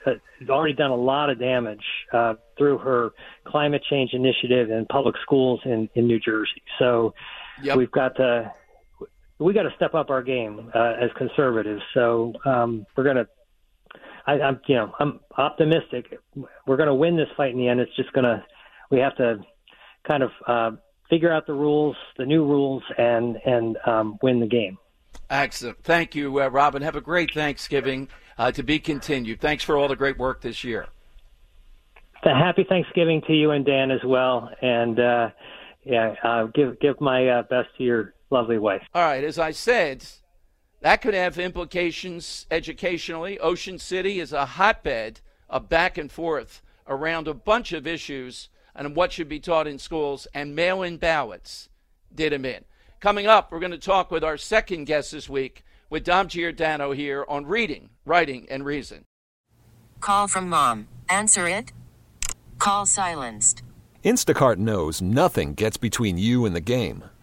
uh, 0.06 0.12
already 0.48 0.74
done 0.74 0.90
a 0.90 0.96
lot 0.96 1.30
of 1.30 1.38
damage 1.38 1.84
uh, 2.12 2.34
through 2.56 2.78
her 2.78 3.10
climate 3.46 3.82
change 3.88 4.10
initiative 4.12 4.70
in 4.70 4.86
public 4.86 5.16
schools 5.22 5.60
in, 5.64 5.88
in 5.94 6.06
New 6.06 6.20
Jersey. 6.20 6.62
So 6.78 7.14
yep. 7.62 7.76
we've 7.76 7.90
got 7.90 8.16
to 8.16 8.52
we 9.38 9.52
got 9.52 9.62
to 9.62 9.72
step 9.76 9.94
up 9.94 10.10
our 10.10 10.22
game 10.22 10.70
uh, 10.74 10.94
as 11.00 11.10
conservatives. 11.16 11.82
So 11.94 12.32
um, 12.44 12.86
we're 12.96 13.04
gonna. 13.04 13.26
I, 14.26 14.40
I'm 14.40 14.60
you 14.66 14.76
know 14.76 14.92
I'm 14.98 15.20
optimistic. 15.36 16.18
We're 16.66 16.76
gonna 16.76 16.94
win 16.94 17.16
this 17.16 17.28
fight 17.36 17.52
in 17.52 17.58
the 17.58 17.68
end. 17.68 17.80
It's 17.80 17.94
just 17.96 18.12
gonna 18.12 18.44
we 18.90 18.98
have 18.98 19.16
to 19.16 19.40
kind 20.06 20.22
of 20.22 20.30
uh, 20.46 20.70
figure 21.10 21.32
out 21.32 21.46
the 21.46 21.54
rules, 21.54 21.96
the 22.16 22.26
new 22.26 22.44
rules, 22.44 22.82
and 22.98 23.36
and 23.44 23.76
um, 23.86 24.18
win 24.22 24.40
the 24.40 24.46
game. 24.46 24.78
Excellent. 25.28 25.82
Thank 25.82 26.14
you, 26.14 26.40
uh, 26.40 26.48
Robin. 26.48 26.82
Have 26.82 26.96
a 26.96 27.00
great 27.00 27.32
Thanksgiving. 27.32 28.08
Uh, 28.38 28.52
to 28.52 28.62
be 28.62 28.78
continued. 28.78 29.40
Thanks 29.40 29.64
for 29.64 29.78
all 29.78 29.88
the 29.88 29.96
great 29.96 30.18
work 30.18 30.42
this 30.42 30.62
year. 30.62 30.86
A 32.22 32.34
happy 32.34 32.66
Thanksgiving 32.68 33.22
to 33.26 33.32
you 33.32 33.50
and 33.52 33.64
Dan 33.64 33.90
as 33.90 34.04
well. 34.04 34.50
And 34.60 35.00
uh, 35.00 35.30
yeah, 35.84 36.14
uh, 36.22 36.44
give 36.46 36.78
give 36.80 37.00
my 37.00 37.28
uh, 37.28 37.42
best 37.44 37.68
to 37.78 37.84
your 37.84 38.14
lovely 38.30 38.58
wife. 38.58 38.82
All 38.94 39.02
right. 39.02 39.24
As 39.24 39.38
I 39.38 39.50
said, 39.50 40.04
that 40.80 41.02
could 41.02 41.14
have 41.14 41.38
implications 41.38 42.46
educationally. 42.50 43.38
Ocean 43.38 43.78
City 43.78 44.20
is 44.20 44.32
a 44.32 44.46
hotbed 44.46 45.20
of 45.48 45.68
back 45.68 45.96
and 45.98 46.10
forth 46.10 46.62
around 46.86 47.28
a 47.28 47.34
bunch 47.34 47.72
of 47.72 47.86
issues 47.86 48.48
and 48.74 48.94
what 48.94 49.12
should 49.12 49.28
be 49.28 49.40
taught 49.40 49.66
in 49.66 49.78
schools, 49.78 50.26
and 50.34 50.54
mail 50.54 50.82
in 50.82 50.98
ballots 50.98 51.70
did 52.14 52.32
them 52.32 52.44
in. 52.44 52.62
Coming 53.00 53.26
up, 53.26 53.50
we're 53.50 53.58
going 53.58 53.72
to 53.72 53.78
talk 53.78 54.10
with 54.10 54.22
our 54.22 54.36
second 54.36 54.84
guest 54.84 55.12
this 55.12 55.28
week 55.28 55.64
with 55.88 56.04
Dom 56.04 56.28
Giordano 56.28 56.92
here 56.92 57.24
on 57.28 57.46
Reading, 57.46 57.90
Writing, 58.04 58.46
and 58.50 58.64
Reason. 58.64 59.04
Call 60.00 60.28
from 60.28 60.48
mom. 60.48 60.88
Answer 61.08 61.48
it. 61.48 61.72
Call 62.58 62.86
silenced. 62.86 63.62
Instacart 64.04 64.56
knows 64.56 65.00
nothing 65.00 65.54
gets 65.54 65.76
between 65.76 66.18
you 66.18 66.44
and 66.44 66.54
the 66.54 66.60
game. 66.60 67.04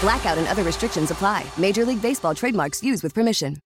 Blackout 0.00 0.38
and 0.38 0.48
other 0.48 0.62
restrictions 0.62 1.10
apply. 1.10 1.44
Major 1.58 1.84
League 1.84 2.00
Baseball 2.00 2.34
trademarks 2.34 2.82
used 2.82 3.02
with 3.02 3.14
permission. 3.14 3.58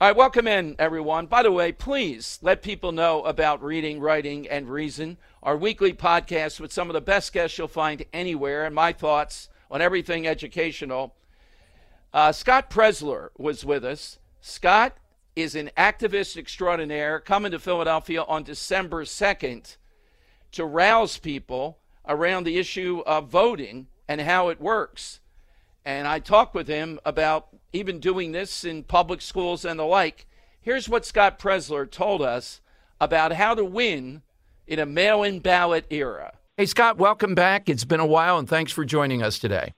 All 0.00 0.06
right, 0.06 0.16
welcome 0.16 0.46
in, 0.46 0.76
everyone. 0.78 1.26
By 1.26 1.42
the 1.42 1.50
way, 1.50 1.72
please 1.72 2.38
let 2.40 2.62
people 2.62 2.92
know 2.92 3.24
about 3.24 3.60
Reading, 3.60 3.98
Writing, 3.98 4.46
and 4.48 4.70
Reason, 4.70 5.16
our 5.42 5.56
weekly 5.56 5.92
podcast 5.92 6.60
with 6.60 6.72
some 6.72 6.88
of 6.88 6.94
the 6.94 7.00
best 7.00 7.32
guests 7.32 7.58
you'll 7.58 7.66
find 7.66 8.04
anywhere, 8.12 8.64
and 8.64 8.72
my 8.72 8.92
thoughts 8.92 9.48
on 9.68 9.82
everything 9.82 10.24
educational. 10.24 11.16
Uh, 12.12 12.30
Scott 12.30 12.70
Presler 12.70 13.30
was 13.36 13.64
with 13.64 13.84
us. 13.84 14.20
Scott 14.40 14.96
is 15.34 15.56
an 15.56 15.72
activist 15.76 16.36
extraordinaire 16.36 17.18
coming 17.18 17.50
to 17.50 17.58
Philadelphia 17.58 18.22
on 18.22 18.44
December 18.44 19.04
2nd 19.04 19.78
to 20.52 20.64
rouse 20.64 21.18
people 21.18 21.78
around 22.06 22.44
the 22.44 22.58
issue 22.58 23.02
of 23.04 23.28
voting 23.28 23.88
and 24.06 24.20
how 24.20 24.48
it 24.48 24.60
works. 24.60 25.18
And 25.88 26.06
I 26.06 26.18
talked 26.18 26.54
with 26.54 26.68
him 26.68 27.00
about 27.06 27.48
even 27.72 27.98
doing 27.98 28.32
this 28.32 28.62
in 28.62 28.82
public 28.82 29.22
schools 29.22 29.64
and 29.64 29.80
the 29.80 29.84
like. 29.84 30.26
Here's 30.60 30.86
what 30.86 31.06
Scott 31.06 31.38
Presler 31.38 31.90
told 31.90 32.20
us 32.20 32.60
about 33.00 33.32
how 33.32 33.54
to 33.54 33.64
win 33.64 34.20
in 34.66 34.80
a 34.80 34.84
mail 34.84 35.22
in 35.22 35.38
ballot 35.38 35.86
era. 35.88 36.34
Hey, 36.58 36.66
Scott, 36.66 36.98
welcome 36.98 37.34
back. 37.34 37.70
It's 37.70 37.86
been 37.86 38.00
a 38.00 38.06
while, 38.06 38.36
and 38.36 38.46
thanks 38.46 38.70
for 38.70 38.84
joining 38.84 39.22
us 39.22 39.38
today. 39.38 39.72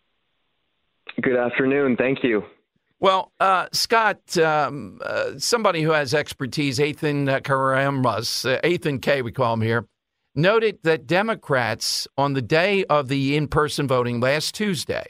Good 1.23 1.37
afternoon. 1.37 1.97
Thank 1.97 2.25
you. 2.25 2.43
Well, 2.99 3.31
uh, 3.38 3.69
Scott, 3.71 4.37
um, 4.37 5.00
uh, 5.05 5.38
somebody 5.38 5.83
who 5.83 5.93
has 5.93 6.12
expertise, 6.12 6.81
Ethan 6.81 7.29
Karamas, 7.29 8.52
uh, 8.52 8.67
Ethan 8.67 8.99
K, 8.99 9.23
we 9.23 9.31
call 9.31 9.55
him 9.55 9.61
here, 9.61 9.87
noted 10.35 10.81
that 10.83 11.07
Democrats 11.07 12.09
on 12.19 12.33
the 12.33 12.43
day 12.43 12.83
of 12.87 13.07
the 13.07 13.37
in 13.37 13.47
person 13.47 13.87
voting 13.87 14.19
last 14.19 14.57
Tuesday 14.57 15.07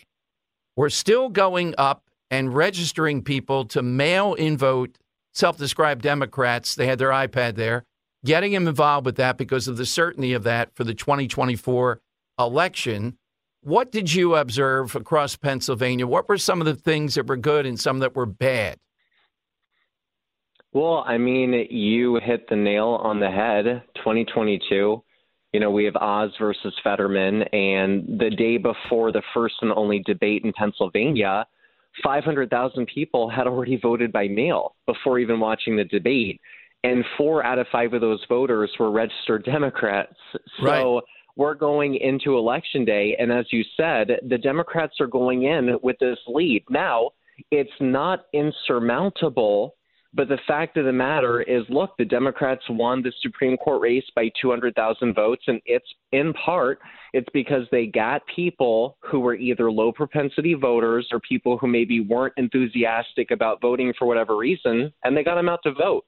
were 0.80 0.88
still 0.88 1.28
going 1.28 1.74
up 1.76 2.04
and 2.30 2.54
registering 2.54 3.22
people 3.22 3.66
to 3.66 3.82
mail 3.82 4.32
in 4.32 4.56
vote 4.56 4.96
self 5.34 5.58
described 5.58 6.00
Democrats. 6.00 6.74
They 6.74 6.86
had 6.86 6.98
their 6.98 7.10
iPad 7.10 7.56
there, 7.56 7.84
getting 8.24 8.52
them 8.52 8.66
involved 8.66 9.04
with 9.04 9.16
that 9.16 9.36
because 9.36 9.68
of 9.68 9.76
the 9.76 9.84
certainty 9.84 10.32
of 10.32 10.42
that 10.44 10.74
for 10.74 10.84
the 10.84 10.94
2024 10.94 12.00
election. 12.38 13.18
What 13.60 13.92
did 13.92 14.14
you 14.14 14.36
observe 14.36 14.96
across 14.96 15.36
Pennsylvania? 15.36 16.06
What 16.06 16.30
were 16.30 16.38
some 16.38 16.62
of 16.62 16.66
the 16.66 16.76
things 16.76 17.14
that 17.16 17.26
were 17.26 17.36
good 17.36 17.66
and 17.66 17.78
some 17.78 17.98
that 17.98 18.16
were 18.16 18.24
bad? 18.24 18.78
Well, 20.72 21.04
I 21.06 21.18
mean, 21.18 21.52
you 21.68 22.18
hit 22.24 22.48
the 22.48 22.56
nail 22.56 22.98
on 23.02 23.20
the 23.20 23.30
head. 23.30 23.82
2022, 23.96 25.02
you 25.52 25.60
know, 25.60 25.70
we 25.70 25.84
have 25.84 25.96
Oz 25.96 26.30
versus 26.38 26.74
Fetterman, 26.82 27.42
and 27.52 28.18
the 28.18 28.30
day 28.30 28.56
before 28.56 29.12
the 29.12 29.22
first 29.34 29.54
and 29.62 29.72
only 29.72 30.00
debate 30.00 30.44
in 30.44 30.52
Pennsylvania, 30.52 31.46
500,000 32.04 32.86
people 32.86 33.28
had 33.28 33.46
already 33.46 33.76
voted 33.76 34.12
by 34.12 34.28
mail 34.28 34.76
before 34.86 35.18
even 35.18 35.40
watching 35.40 35.76
the 35.76 35.84
debate. 35.84 36.40
And 36.82 37.04
four 37.18 37.44
out 37.44 37.58
of 37.58 37.66
five 37.70 37.92
of 37.92 38.00
those 38.00 38.24
voters 38.28 38.70
were 38.78 38.90
registered 38.90 39.44
Democrats. 39.44 40.14
So, 40.60 40.66
right 40.66 41.02
we're 41.36 41.54
going 41.54 41.94
into 41.96 42.36
election 42.36 42.84
day. 42.84 43.16
And 43.18 43.32
as 43.32 43.46
you 43.50 43.64
said, 43.76 44.08
the 44.28 44.36
Democrats 44.36 45.00
are 45.00 45.06
going 45.06 45.44
in 45.44 45.78
with 45.82 45.96
this 45.98 46.18
lead. 46.26 46.64
Now, 46.68 47.10
It's 47.50 47.70
not 47.80 48.26
insurmountable. 48.34 49.74
But 50.12 50.28
the 50.28 50.38
fact 50.46 50.76
of 50.76 50.84
the 50.84 50.92
matter 50.92 51.40
is, 51.40 51.62
look, 51.68 51.96
the 51.96 52.04
Democrats 52.04 52.64
won 52.68 53.00
the 53.00 53.12
Supreme 53.22 53.56
Court 53.56 53.80
race 53.80 54.04
by 54.16 54.30
200,000 54.40 55.14
votes, 55.14 55.44
and 55.46 55.60
it's 55.66 55.86
in 56.10 56.32
part 56.32 56.80
it's 57.12 57.28
because 57.32 57.62
they 57.70 57.86
got 57.86 58.22
people 58.34 58.96
who 59.02 59.20
were 59.20 59.36
either 59.36 59.70
low 59.70 59.92
propensity 59.92 60.54
voters 60.54 61.08
or 61.12 61.20
people 61.20 61.58
who 61.58 61.68
maybe 61.68 62.00
weren't 62.00 62.34
enthusiastic 62.36 63.30
about 63.30 63.60
voting 63.60 63.92
for 63.96 64.06
whatever 64.06 64.36
reason, 64.36 64.92
and 65.04 65.16
they 65.16 65.22
got 65.22 65.36
them 65.36 65.48
out 65.48 65.60
to 65.62 65.72
vote. 65.72 66.04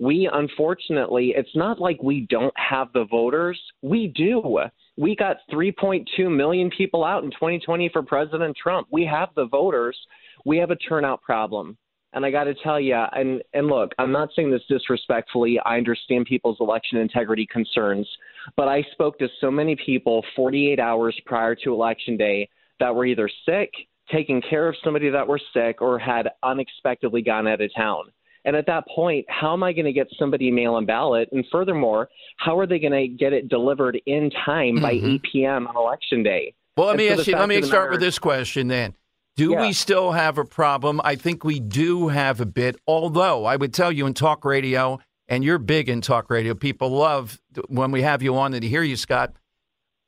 We 0.00 0.28
unfortunately, 0.30 1.32
it's 1.36 1.54
not 1.54 1.80
like 1.80 2.02
we 2.02 2.26
don't 2.28 2.54
have 2.56 2.92
the 2.92 3.04
voters. 3.04 3.60
We 3.80 4.08
do. 4.08 4.58
We 4.96 5.14
got 5.14 5.38
3.2 5.52 6.34
million 6.34 6.70
people 6.70 7.04
out 7.04 7.22
in 7.22 7.30
2020 7.30 7.90
for 7.92 8.02
President 8.02 8.56
Trump. 8.60 8.88
We 8.90 9.06
have 9.06 9.28
the 9.36 9.46
voters. 9.46 9.96
We 10.44 10.58
have 10.58 10.70
a 10.70 10.76
turnout 10.76 11.22
problem. 11.22 11.78
And 12.16 12.24
I 12.24 12.30
got 12.30 12.44
to 12.44 12.54
tell 12.54 12.80
you, 12.80 12.94
and 12.94 13.42
and 13.52 13.66
look, 13.66 13.92
I'm 13.98 14.10
not 14.10 14.30
saying 14.34 14.50
this 14.50 14.62
disrespectfully. 14.70 15.60
I 15.66 15.76
understand 15.76 16.24
people's 16.24 16.56
election 16.60 16.96
integrity 16.96 17.46
concerns, 17.46 18.08
but 18.56 18.68
I 18.68 18.82
spoke 18.92 19.18
to 19.18 19.28
so 19.38 19.50
many 19.50 19.76
people 19.76 20.24
48 20.34 20.80
hours 20.80 21.14
prior 21.26 21.54
to 21.56 21.74
election 21.74 22.16
day 22.16 22.48
that 22.80 22.94
were 22.94 23.04
either 23.04 23.28
sick, 23.44 23.70
taking 24.10 24.40
care 24.40 24.66
of 24.66 24.76
somebody 24.82 25.10
that 25.10 25.28
were 25.28 25.38
sick, 25.52 25.82
or 25.82 25.98
had 25.98 26.30
unexpectedly 26.42 27.20
gone 27.20 27.46
out 27.46 27.60
of 27.60 27.70
town. 27.76 28.04
And 28.46 28.56
at 28.56 28.64
that 28.66 28.84
point, 28.88 29.26
how 29.28 29.52
am 29.52 29.62
I 29.62 29.74
going 29.74 29.84
to 29.84 29.92
get 29.92 30.06
somebody 30.18 30.50
mail 30.50 30.78
in 30.78 30.86
ballot? 30.86 31.28
And 31.32 31.44
furthermore, 31.52 32.08
how 32.38 32.58
are 32.58 32.66
they 32.66 32.78
going 32.78 32.92
to 32.92 33.08
get 33.08 33.34
it 33.34 33.50
delivered 33.50 34.00
in 34.06 34.30
time 34.30 34.76
mm-hmm. 34.76 34.82
by 34.82 34.92
8 34.92 35.22
p.m. 35.30 35.66
on 35.66 35.76
election 35.76 36.22
day? 36.22 36.54
Well, 36.78 36.86
let 36.86 36.92
and 36.92 36.98
me 36.98 37.08
so 37.08 37.20
ask 37.20 37.26
you. 37.26 37.36
Let 37.36 37.48
me 37.50 37.60
start 37.60 37.72
matter, 37.72 37.90
with 37.90 38.00
this 38.00 38.18
question 38.18 38.68
then. 38.68 38.94
Do 39.36 39.50
yeah. 39.50 39.60
we 39.60 39.72
still 39.74 40.12
have 40.12 40.38
a 40.38 40.44
problem? 40.44 41.00
I 41.04 41.14
think 41.14 41.44
we 41.44 41.60
do 41.60 42.08
have 42.08 42.40
a 42.40 42.46
bit, 42.46 42.76
although 42.86 43.44
I 43.44 43.56
would 43.56 43.74
tell 43.74 43.92
you 43.92 44.06
in 44.06 44.14
talk 44.14 44.44
radio, 44.44 44.98
and 45.28 45.44
you're 45.44 45.58
big 45.58 45.88
in 45.88 46.00
talk 46.00 46.30
radio, 46.30 46.54
people 46.54 46.90
love 46.90 47.38
when 47.68 47.90
we 47.90 48.02
have 48.02 48.22
you 48.22 48.36
on 48.36 48.54
and 48.54 48.62
to 48.62 48.68
hear 48.68 48.82
you, 48.82 48.96
Scott. 48.96 49.34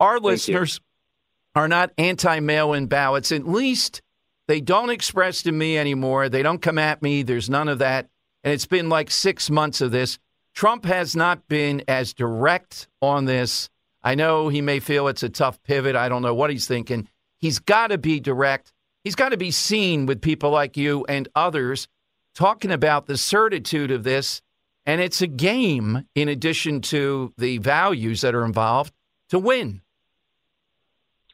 Our 0.01 0.15
Thank 0.15 0.25
listeners 0.25 0.81
you. 1.55 1.61
are 1.61 1.69
not 1.69 1.93
anti 1.99 2.41
mail 2.41 2.73
in 2.73 2.87
ballots. 2.87 3.31
At 3.31 3.47
least 3.47 4.01
they 4.47 4.63
don't 4.63 4.91
express 4.91 5.43
to 5.43 5.53
me 5.53 5.77
anymore. 5.77 6.29
They 6.31 6.43
don't 6.43 6.63
come 6.63 6.79
at 6.79 7.03
me. 7.03 7.23
There's 7.23 7.51
none 7.51 7.69
of 7.69 7.81
that. 7.81 8.09
And 8.45 8.55
it's 8.55 8.67
been 8.67 8.89
like 8.89 9.11
six 9.11 9.51
months 9.51 9.81
of 9.83 9.91
this. 9.91 10.19
Trump 10.55 10.87
has 10.87 11.15
not 11.15 11.47
been 11.49 11.83
as 11.87 12.15
direct 12.15 12.89
on 13.03 13.27
this. 13.27 13.69
I 14.03 14.15
know 14.15 14.49
he 14.49 14.63
may 14.63 14.81
feel 14.81 15.09
it's 15.09 15.23
a 15.23 15.29
tough 15.29 15.63
pivot. 15.65 15.97
I 15.97 16.09
don't 16.09 16.23
know 16.23 16.35
what 16.35 16.51
he's 16.51 16.67
thinking. 16.67 17.09
He's 17.37 17.59
got 17.59 17.89
to 17.89 17.99
be 17.99 18.21
direct. 18.21 18.73
He's 19.09 19.15
got 19.15 19.31
to 19.31 19.39
be 19.39 19.53
seen 19.53 20.05
with 20.05 20.21
people 20.21 20.51
like 20.51 20.77
you 20.77 21.07
and 21.09 21.31
others 21.35 21.89
talking 22.35 22.71
about 22.71 23.07
the 23.07 23.17
certitude 23.17 23.91
of 23.91 24.05
this. 24.05 24.43
And 24.85 25.01
it's 25.01 25.23
a 25.23 25.27
game, 25.27 26.05
in 26.15 26.29
addition 26.29 26.83
to 26.83 27.33
the 27.39 27.57
values 27.57 28.21
that 28.21 28.35
are 28.35 28.45
involved, 28.45 28.93
to 29.31 29.39
win. 29.39 29.81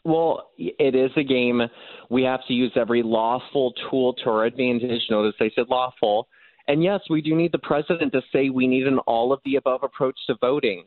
Well, 0.04 0.50
it 0.56 0.94
is 0.94 1.10
a 1.16 1.24
game. 1.24 1.62
We 2.10 2.22
have 2.22 2.46
to 2.46 2.52
use 2.52 2.70
every 2.76 3.02
lawful 3.02 3.74
tool 3.90 4.12
to 4.22 4.30
our 4.30 4.44
advantage. 4.44 5.02
Notice 5.10 5.34
I 5.40 5.50
said 5.56 5.66
lawful. 5.68 6.28
And 6.68 6.80
yes, 6.80 7.00
we 7.10 7.22
do 7.22 7.34
need 7.34 7.50
the 7.50 7.58
president 7.58 8.12
to 8.12 8.22
say 8.32 8.50
we 8.50 8.68
need 8.68 8.86
an 8.86 8.98
all 8.98 9.32
of 9.32 9.40
the 9.44 9.56
above 9.56 9.82
approach 9.82 10.16
to 10.28 10.36
voting. 10.40 10.84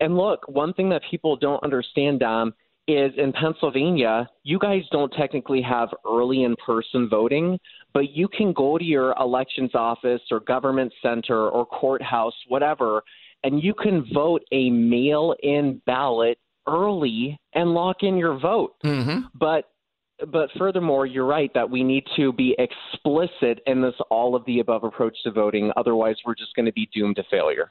And 0.00 0.16
look, 0.16 0.48
one 0.48 0.72
thing 0.72 0.88
that 0.88 1.02
people 1.10 1.36
don't 1.36 1.62
understand, 1.62 2.20
Dom, 2.20 2.54
is 2.92 3.12
in 3.16 3.32
Pennsylvania, 3.32 4.28
you 4.42 4.58
guys 4.58 4.82
don't 4.90 5.12
technically 5.12 5.62
have 5.62 5.88
early 6.06 6.44
in 6.44 6.54
person 6.64 7.08
voting, 7.08 7.58
but 7.92 8.10
you 8.10 8.28
can 8.28 8.52
go 8.52 8.78
to 8.78 8.84
your 8.84 9.14
elections 9.18 9.70
office 9.74 10.22
or 10.30 10.40
government 10.40 10.92
center 11.02 11.48
or 11.48 11.66
courthouse, 11.66 12.34
whatever, 12.48 13.02
and 13.44 13.62
you 13.62 13.74
can 13.74 14.06
vote 14.12 14.42
a 14.52 14.70
mail 14.70 15.34
in 15.42 15.80
ballot 15.86 16.38
early 16.66 17.38
and 17.54 17.74
lock 17.74 18.02
in 18.02 18.16
your 18.16 18.38
vote. 18.38 18.74
Mm-hmm. 18.84 19.26
But 19.34 19.64
but 20.30 20.50
furthermore, 20.58 21.06
you're 21.06 21.26
right 21.26 21.50
that 21.54 21.70
we 21.70 21.82
need 21.82 22.04
to 22.16 22.32
be 22.32 22.54
explicit 22.58 23.60
in 23.66 23.80
this 23.80 23.94
all 24.10 24.34
of 24.34 24.44
the 24.44 24.60
above 24.60 24.84
approach 24.84 25.16
to 25.24 25.30
voting. 25.30 25.72
Otherwise, 25.76 26.16
we're 26.26 26.34
just 26.34 26.54
going 26.54 26.66
to 26.66 26.72
be 26.72 26.88
doomed 26.92 27.16
to 27.16 27.24
failure. 27.30 27.70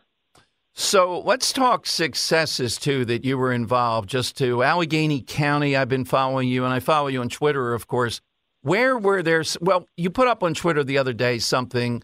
So 0.79 1.19
let's 1.19 1.51
talk 1.51 1.85
successes 1.85 2.77
too 2.77 3.03
that 3.03 3.25
you 3.25 3.37
were 3.37 3.51
involved. 3.51 4.07
Just 4.07 4.37
to 4.37 4.63
Allegheny 4.63 5.21
County, 5.21 5.75
I've 5.75 5.89
been 5.89 6.05
following 6.05 6.47
you, 6.47 6.63
and 6.63 6.73
I 6.73 6.79
follow 6.79 7.09
you 7.09 7.19
on 7.19 7.27
Twitter, 7.27 7.73
of 7.73 7.85
course. 7.87 8.21
Where 8.61 8.97
were 8.97 9.21
there? 9.21 9.43
Well, 9.59 9.85
you 9.97 10.09
put 10.09 10.29
up 10.29 10.41
on 10.41 10.53
Twitter 10.53 10.81
the 10.81 10.97
other 10.97 11.11
day 11.11 11.37
something 11.37 12.01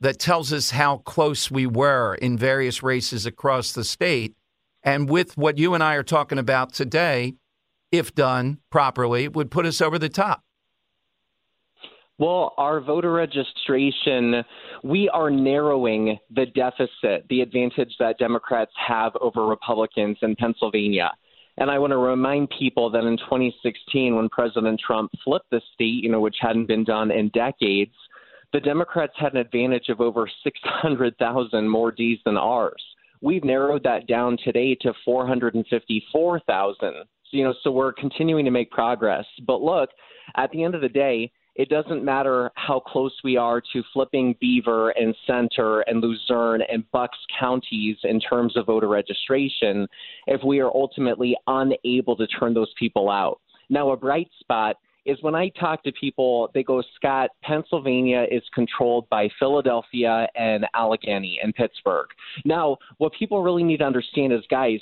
that 0.00 0.18
tells 0.18 0.52
us 0.52 0.70
how 0.70 0.96
close 0.98 1.52
we 1.52 1.68
were 1.68 2.16
in 2.16 2.36
various 2.36 2.82
races 2.82 3.26
across 3.26 3.72
the 3.72 3.84
state. 3.84 4.34
And 4.82 5.08
with 5.08 5.38
what 5.38 5.56
you 5.56 5.74
and 5.74 5.82
I 5.82 5.94
are 5.94 6.02
talking 6.02 6.38
about 6.38 6.72
today, 6.72 7.34
if 7.92 8.12
done 8.12 8.58
properly, 8.70 9.28
would 9.28 9.52
put 9.52 9.66
us 9.66 9.80
over 9.80 10.00
the 10.00 10.08
top. 10.08 10.42
Well, 12.18 12.54
our 12.56 12.80
voter 12.80 13.12
registration, 13.12 14.42
we 14.82 15.10
are 15.10 15.30
narrowing 15.30 16.18
the 16.34 16.46
deficit, 16.46 17.26
the 17.28 17.42
advantage 17.42 17.94
that 17.98 18.18
Democrats 18.18 18.72
have 18.86 19.12
over 19.20 19.46
Republicans 19.46 20.16
in 20.22 20.34
Pennsylvania. 20.36 21.12
And 21.58 21.70
I 21.70 21.78
want 21.78 21.90
to 21.90 21.98
remind 21.98 22.48
people 22.58 22.90
that 22.90 23.04
in 23.04 23.18
2016, 23.18 24.16
when 24.16 24.30
President 24.30 24.80
Trump 24.84 25.10
flipped 25.22 25.50
the 25.50 25.60
state, 25.74 26.02
you 26.02 26.10
know, 26.10 26.20
which 26.20 26.36
hadn't 26.40 26.68
been 26.68 26.84
done 26.84 27.10
in 27.10 27.28
decades, 27.30 27.94
the 28.54 28.60
Democrats 28.60 29.12
had 29.18 29.32
an 29.32 29.38
advantage 29.38 29.90
of 29.90 30.00
over 30.00 30.26
600,000 30.42 31.68
more 31.68 31.92
D's 31.92 32.18
than 32.24 32.38
ours. 32.38 32.82
We've 33.20 33.44
narrowed 33.44 33.82
that 33.82 34.06
down 34.06 34.38
today 34.42 34.74
to 34.76 34.94
454,000. 35.04 36.76
So, 36.80 36.94
you 37.30 37.44
know, 37.44 37.54
so 37.62 37.70
we're 37.70 37.92
continuing 37.92 38.46
to 38.46 38.50
make 38.50 38.70
progress. 38.70 39.26
But 39.46 39.60
look, 39.60 39.90
at 40.36 40.50
the 40.50 40.62
end 40.62 40.74
of 40.74 40.80
the 40.80 40.88
day, 40.88 41.30
it 41.56 41.70
doesn't 41.70 42.04
matter 42.04 42.50
how 42.54 42.78
close 42.80 43.12
we 43.24 43.36
are 43.36 43.62
to 43.72 43.82
flipping 43.92 44.36
Beaver 44.40 44.90
and 44.90 45.14
Centre 45.26 45.80
and 45.80 46.02
Luzerne 46.02 46.60
and 46.70 46.88
Bucks 46.92 47.18
counties 47.40 47.96
in 48.04 48.20
terms 48.20 48.56
of 48.56 48.66
voter 48.66 48.88
registration 48.88 49.88
if 50.26 50.42
we 50.44 50.60
are 50.60 50.70
ultimately 50.74 51.34
unable 51.46 52.14
to 52.16 52.26
turn 52.26 52.52
those 52.52 52.72
people 52.78 53.10
out. 53.10 53.40
Now, 53.70 53.90
a 53.90 53.96
bright 53.96 54.28
spot 54.38 54.76
is 55.06 55.16
when 55.22 55.34
I 55.34 55.48
talk 55.50 55.82
to 55.84 55.92
people, 55.92 56.50
they 56.52 56.62
go, 56.62 56.82
Scott, 56.96 57.30
Pennsylvania 57.42 58.26
is 58.30 58.42
controlled 58.52 59.08
by 59.08 59.28
Philadelphia 59.38 60.28
and 60.34 60.66
Allegheny 60.74 61.38
and 61.42 61.54
Pittsburgh. 61.54 62.08
Now, 62.44 62.76
what 62.98 63.12
people 63.18 63.42
really 63.42 63.62
need 63.62 63.78
to 63.78 63.84
understand 63.84 64.32
is, 64.32 64.40
guys, 64.50 64.80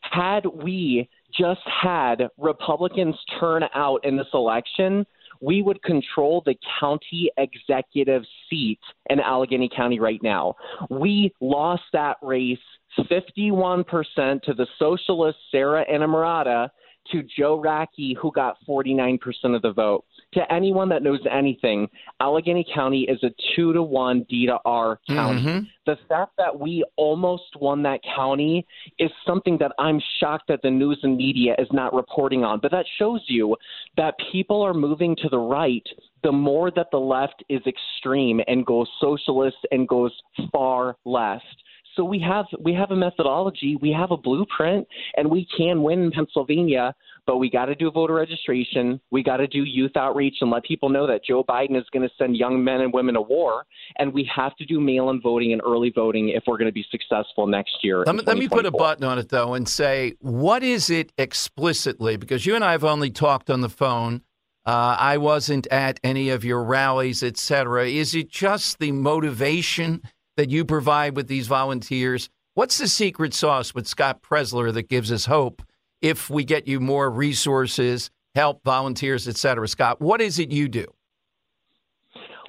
had 0.00 0.44
we 0.46 1.08
just 1.38 1.60
had 1.82 2.28
Republicans 2.38 3.16
turn 3.38 3.64
out 3.74 4.04
in 4.04 4.16
this 4.16 4.26
election, 4.32 5.06
we 5.40 5.62
would 5.62 5.82
control 5.82 6.42
the 6.44 6.56
county 6.80 7.30
executive 7.36 8.22
seat 8.48 8.80
in 9.10 9.20
Allegheny 9.20 9.70
County 9.74 10.00
right 10.00 10.22
now. 10.22 10.54
We 10.90 11.32
lost 11.40 11.82
that 11.92 12.16
race 12.22 12.58
51% 12.98 14.42
to 14.42 14.54
the 14.54 14.66
socialist 14.78 15.38
Sara 15.50 15.84
Innamorato 15.86 16.68
to 17.12 17.22
Joe 17.38 17.60
Rockey, 17.60 18.16
who 18.20 18.32
got 18.32 18.56
49% 18.68 19.18
of 19.54 19.62
the 19.62 19.72
vote 19.72 20.04
to 20.34 20.52
anyone 20.52 20.88
that 20.90 21.02
knows 21.02 21.20
anything, 21.30 21.88
Allegheny 22.20 22.66
County 22.74 23.02
is 23.02 23.22
a 23.22 23.30
two 23.54 23.72
to 23.72 23.82
one 23.82 24.26
D 24.28 24.46
to 24.46 24.58
R 24.64 25.00
county. 25.08 25.40
Mm-hmm. 25.40 25.64
The 25.86 25.96
fact 26.08 26.32
that 26.38 26.58
we 26.58 26.84
almost 26.96 27.56
won 27.60 27.82
that 27.84 28.00
county 28.14 28.66
is 28.98 29.10
something 29.26 29.56
that 29.58 29.72
I'm 29.78 30.00
shocked 30.20 30.48
that 30.48 30.60
the 30.62 30.70
news 30.70 30.98
and 31.02 31.16
media 31.16 31.54
is 31.58 31.68
not 31.72 31.94
reporting 31.94 32.44
on. 32.44 32.60
But 32.60 32.72
that 32.72 32.86
shows 32.98 33.22
you 33.28 33.56
that 33.96 34.14
people 34.32 34.62
are 34.62 34.74
moving 34.74 35.16
to 35.16 35.28
the 35.28 35.38
right 35.38 35.86
the 36.22 36.32
more 36.32 36.72
that 36.72 36.88
the 36.90 36.98
left 36.98 37.44
is 37.48 37.60
extreme 37.68 38.40
and 38.48 38.66
goes 38.66 38.88
socialist 39.00 39.58
and 39.70 39.86
goes 39.86 40.12
far 40.50 40.96
left. 41.04 41.44
So 41.96 42.04
we 42.04 42.20
have 42.20 42.46
we 42.60 42.74
have 42.74 42.90
a 42.90 42.96
methodology, 42.96 43.76
we 43.80 43.90
have 43.90 44.10
a 44.10 44.16
blueprint, 44.16 44.86
and 45.16 45.30
we 45.30 45.48
can 45.56 45.82
win 45.82 46.04
in 46.04 46.10
Pennsylvania. 46.12 46.94
But 47.26 47.38
we 47.38 47.50
got 47.50 47.64
to 47.64 47.74
do 47.74 47.90
voter 47.90 48.14
registration. 48.14 49.00
We 49.10 49.24
got 49.24 49.38
to 49.38 49.48
do 49.48 49.64
youth 49.64 49.96
outreach 49.96 50.36
and 50.40 50.48
let 50.48 50.62
people 50.62 50.88
know 50.90 51.08
that 51.08 51.24
Joe 51.24 51.42
Biden 51.42 51.76
is 51.76 51.82
going 51.92 52.08
to 52.08 52.14
send 52.16 52.36
young 52.36 52.62
men 52.62 52.82
and 52.82 52.92
women 52.92 53.16
to 53.16 53.20
war. 53.20 53.64
And 53.98 54.14
we 54.14 54.30
have 54.32 54.54
to 54.58 54.64
do 54.64 54.78
mail-in 54.78 55.20
voting 55.20 55.52
and 55.52 55.60
early 55.66 55.90
voting 55.90 56.28
if 56.28 56.44
we're 56.46 56.56
going 56.56 56.68
to 56.68 56.72
be 56.72 56.86
successful 56.88 57.48
next 57.48 57.78
year. 57.82 58.04
Let 58.06 58.14
me, 58.14 58.22
let 58.24 58.38
me 58.38 58.46
put 58.46 58.64
a 58.64 58.70
button 58.70 59.02
on 59.02 59.18
it 59.18 59.28
though 59.28 59.54
and 59.54 59.68
say, 59.68 60.14
what 60.20 60.62
is 60.62 60.88
it 60.88 61.10
explicitly? 61.18 62.16
Because 62.16 62.46
you 62.46 62.54
and 62.54 62.62
I 62.62 62.70
have 62.70 62.84
only 62.84 63.10
talked 63.10 63.50
on 63.50 63.60
the 63.60 63.68
phone. 63.68 64.22
Uh, 64.64 64.96
I 64.96 65.16
wasn't 65.16 65.66
at 65.68 65.98
any 66.04 66.30
of 66.30 66.44
your 66.44 66.62
rallies, 66.62 67.24
et 67.24 67.36
cetera. 67.36 67.88
Is 67.88 68.14
it 68.14 68.28
just 68.28 68.78
the 68.78 68.92
motivation? 68.92 70.02
That 70.36 70.50
you 70.50 70.64
provide 70.64 71.16
with 71.16 71.28
these 71.28 71.46
volunteers. 71.46 72.28
What's 72.54 72.78
the 72.78 72.88
secret 72.88 73.34
sauce 73.34 73.74
with 73.74 73.86
Scott 73.86 74.22
Presler 74.22 74.72
that 74.72 74.88
gives 74.88 75.12
us 75.12 75.26
hope 75.26 75.62
if 76.00 76.30
we 76.30 76.44
get 76.44 76.66
you 76.66 76.80
more 76.80 77.10
resources, 77.10 78.10
help, 78.34 78.62
volunteers, 78.64 79.28
et 79.28 79.36
cetera? 79.36 79.68
Scott, 79.68 80.00
what 80.00 80.20
is 80.20 80.38
it 80.38 80.50
you 80.50 80.68
do? 80.68 80.86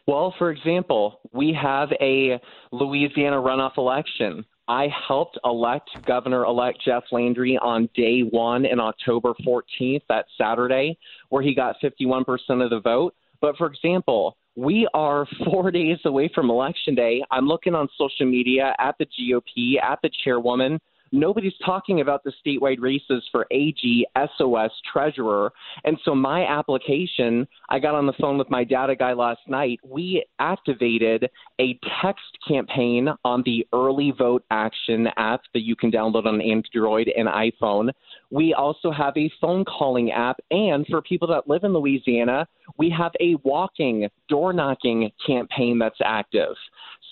Well, 0.06 0.34
for 0.38 0.52
example, 0.52 1.20
we 1.34 1.58
have 1.62 1.90
a 2.00 2.40
Louisiana 2.72 3.38
runoff 3.38 3.78
election. 3.78 4.46
I 4.70 4.88
helped 5.08 5.38
elect 5.44 5.90
Governor 6.06 6.46
elect 6.46 6.80
Jeff 6.84 7.04
Landry 7.12 7.58
on 7.58 7.90
day 7.94 8.22
one 8.22 8.66
in 8.66 8.80
October 8.80 9.34
14th, 9.46 10.02
that 10.08 10.26
Saturday, 10.38 10.98
where 11.30 11.44
he 11.44 11.54
got 11.54 11.76
51% 11.84 12.26
of 12.64 12.70
the 12.70 12.80
vote. 12.82 13.16
But 13.42 13.58
for 13.58 13.68
example, 13.68 14.38
we 14.58 14.88
are 14.94 15.26
four 15.46 15.72
days 15.72 16.00
away 16.04 16.30
from 16.34 16.50
Election 16.50 16.96
Day. 16.96 17.24
I'm 17.32 17.48
looking 17.48 17.76
on 17.76 17.88
social 17.98 18.26
media 18.26 18.76
at 18.80 18.96
the 19.00 19.06
GOP, 19.06 19.82
at 19.82 20.00
the 20.02 20.10
chairwoman 20.24 20.80
Nobody's 21.12 21.54
talking 21.66 22.02
about 22.02 22.24
the 22.24 22.34
statewide 22.46 22.80
races 22.80 23.24
for 23.32 23.48
AG, 23.52 24.06
SOS, 24.38 24.72
treasurer. 24.92 25.52
And 25.84 25.98
so 26.04 26.14
my 26.14 26.46
application, 26.46 27.48
I 27.70 27.80
got 27.80 27.96
on 27.96 28.06
the 28.06 28.14
phone 28.14 28.38
with 28.38 28.50
my 28.50 28.64
data 28.64 28.96
guy 28.96 29.14
last 29.14 29.42
night. 29.48 29.80
We 29.84 30.26
activated 30.40 31.30
a 31.60 31.80
text 32.02 32.26
campaign 32.48 33.10
on 33.24 33.42
the 33.46 33.66
Early 33.74 34.14
Vote 34.18 34.44
Action 34.52 35.08
app 35.18 35.42
that 35.54 35.62
you 35.62 35.76
can 35.76 35.92
download 35.92 36.26
on 36.26 36.42
Android 36.42 37.10
and 37.16 37.28
iPhone. 37.28 37.92
We 38.30 38.54
also 38.54 38.92
have 38.92 39.16
a 39.16 39.32
phone 39.40 39.66
calling 39.66 40.12
app. 40.12 40.40
And 40.52 40.86
for 40.88 41.02
people 41.02 41.28
that 41.30 41.48
live 41.48 41.64
in 41.64 41.74
Louisiana, 41.74 42.48
we 42.78 42.90
have 42.90 43.12
a 43.20 43.36
walking, 43.44 44.10
door 44.30 44.54
knocking 44.54 45.12
campaign 45.26 45.80
that's 45.80 46.00
active. 46.04 46.56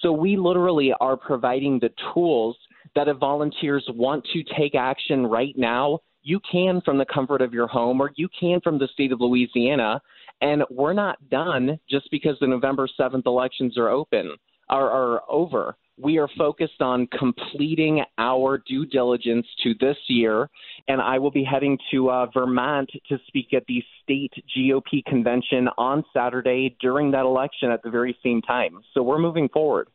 So 0.01 0.11
we 0.11 0.37
literally 0.37 0.93
are 0.99 1.17
providing 1.17 1.79
the 1.79 1.89
tools 2.13 2.57
that 2.95 3.07
if 3.07 3.17
volunteers 3.17 3.85
want 3.93 4.25
to 4.33 4.43
take 4.57 4.75
action 4.75 5.27
right 5.27 5.57
now, 5.57 5.99
you 6.23 6.39
can 6.51 6.81
from 6.81 6.97
the 6.97 7.05
comfort 7.05 7.41
of 7.41 7.53
your 7.53 7.67
home 7.67 8.01
or 8.01 8.11
you 8.15 8.27
can 8.39 8.59
from 8.61 8.79
the 8.79 8.87
state 8.93 9.11
of 9.11 9.21
Louisiana. 9.21 10.01
And 10.41 10.63
we're 10.69 10.93
not 10.93 11.29
done 11.29 11.79
just 11.89 12.09
because 12.11 12.35
the 12.39 12.47
November 12.47 12.89
7th 12.99 13.25
elections 13.25 13.77
are 13.77 13.89
open 13.89 14.35
are, 14.69 14.89
are 14.89 15.21
over. 15.29 15.75
We 15.97 16.17
are 16.17 16.27
focused 16.37 16.81
on 16.81 17.07
completing 17.17 18.03
our 18.17 18.61
due 18.67 18.85
diligence 18.85 19.47
to 19.63 19.73
this 19.79 19.95
year, 20.07 20.49
and 20.89 20.99
I 20.99 21.17
will 21.19 21.31
be 21.31 21.45
heading 21.45 21.77
to 21.91 22.09
uh, 22.09 22.27
Vermont 22.33 22.89
to 23.07 23.17
speak 23.27 23.53
at 23.53 23.63
the 23.67 23.81
state 24.03 24.33
GOP 24.57 25.05
convention 25.05 25.69
on 25.77 26.03
Saturday 26.13 26.75
during 26.81 27.11
that 27.11 27.23
election 27.23 27.71
at 27.71 27.81
the 27.81 27.89
very 27.89 28.17
same 28.23 28.41
time. 28.41 28.81
So 28.93 29.03
we're 29.03 29.19
moving 29.19 29.47
forward. 29.47 29.87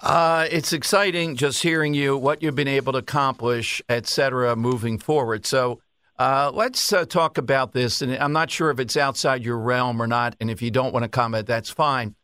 Uh, 0.00 0.46
it's 0.50 0.72
exciting 0.72 1.36
just 1.36 1.62
hearing 1.62 1.94
you, 1.94 2.16
what 2.16 2.42
you've 2.42 2.54
been 2.54 2.68
able 2.68 2.92
to 2.92 2.98
accomplish, 2.98 3.80
et 3.88 4.06
cetera, 4.06 4.54
moving 4.54 4.98
forward. 4.98 5.46
So 5.46 5.80
uh, 6.18 6.50
let's 6.52 6.92
uh, 6.92 7.04
talk 7.04 7.38
about 7.38 7.72
this. 7.72 8.02
And 8.02 8.14
I'm 8.16 8.32
not 8.32 8.50
sure 8.50 8.70
if 8.70 8.78
it's 8.78 8.96
outside 8.96 9.44
your 9.44 9.58
realm 9.58 10.02
or 10.02 10.06
not. 10.06 10.36
And 10.40 10.50
if 10.50 10.60
you 10.60 10.70
don't 10.70 10.92
want 10.92 11.04
to 11.04 11.08
comment, 11.08 11.46
that's 11.46 11.70
fine. 11.70 12.14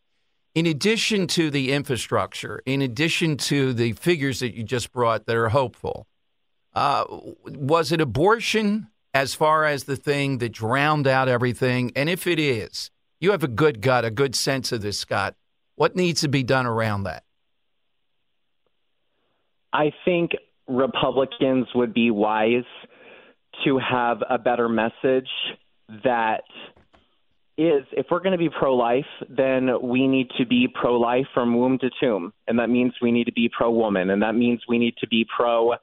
In 0.55 0.67
addition 0.67 1.27
to 1.29 1.51
the 1.51 1.73
infrastructure, 1.73 2.61
in 2.67 2.83
addition 2.83 3.37
to 3.37 3.73
the 3.73 3.93
figures 3.93 4.41
that 4.41 4.55
you 4.55 4.65
just 4.65 4.93
brought 4.93 5.27
that 5.27 5.37
are 5.37 5.49
hopeful, 5.51 6.07
uh, 6.75 7.05
was 7.09 7.93
it 7.93 8.01
abortion 8.01 8.89
as 9.15 9.35
far 9.35 9.65
as 9.65 9.85
the 9.85 9.97
thing 9.97 10.39
that 10.39 10.53
drowned 10.53 11.07
out 11.07 11.29
everything? 11.29 11.93
And 11.95 12.11
if 12.11 12.27
it 12.27 12.41
is, 12.41 12.91
you 13.21 13.31
have 13.31 13.45
a 13.45 13.49
good 13.49 13.81
gut, 13.81 14.05
a 14.05 14.11
good 14.11 14.35
sense 14.35 14.73
of 14.73 14.83
this, 14.83 14.99
Scott. 14.99 15.37
What 15.77 15.97
needs 15.97 16.21
to 16.23 16.29
be 16.29 16.43
done 16.43 16.67
around 16.67 17.05
that? 17.05 17.23
I 19.73 19.93
think 20.05 20.33
Republicans 20.69 21.67
would 21.75 21.95
be 21.95 22.11
wise 22.11 22.65
to 23.65 23.79
have 23.79 24.23
a 24.29 24.39
better 24.39 24.69
message 24.69 25.29
that 26.05 26.43
is 27.59 27.85
if 27.93 28.07
we're 28.11 28.21
going 28.21 28.33
to 28.33 28.39
be 28.39 28.49
pro 28.49 28.75
life, 28.75 29.05
then 29.29 29.69
we 29.83 30.07
need 30.07 30.29
to 30.39 30.47
be 30.47 30.67
pro 30.73 30.99
life 30.99 31.27
from 31.35 31.55
womb 31.59 31.79
to 31.79 31.91
tomb. 32.01 32.33
And 32.49 32.59
that 32.59 32.71
means 32.71 32.95
we 33.03 33.13
need 33.13 33.25
to 33.25 33.33
be 33.33 33.51
pro 33.55 33.71
woman. 33.71 34.11
And 34.11 34.23
that 34.23 34.35
means 34.35 34.63
we 34.69 34.79
need 34.79 34.95
to 34.99 35.09
be 35.09 35.27
pro 35.37 35.75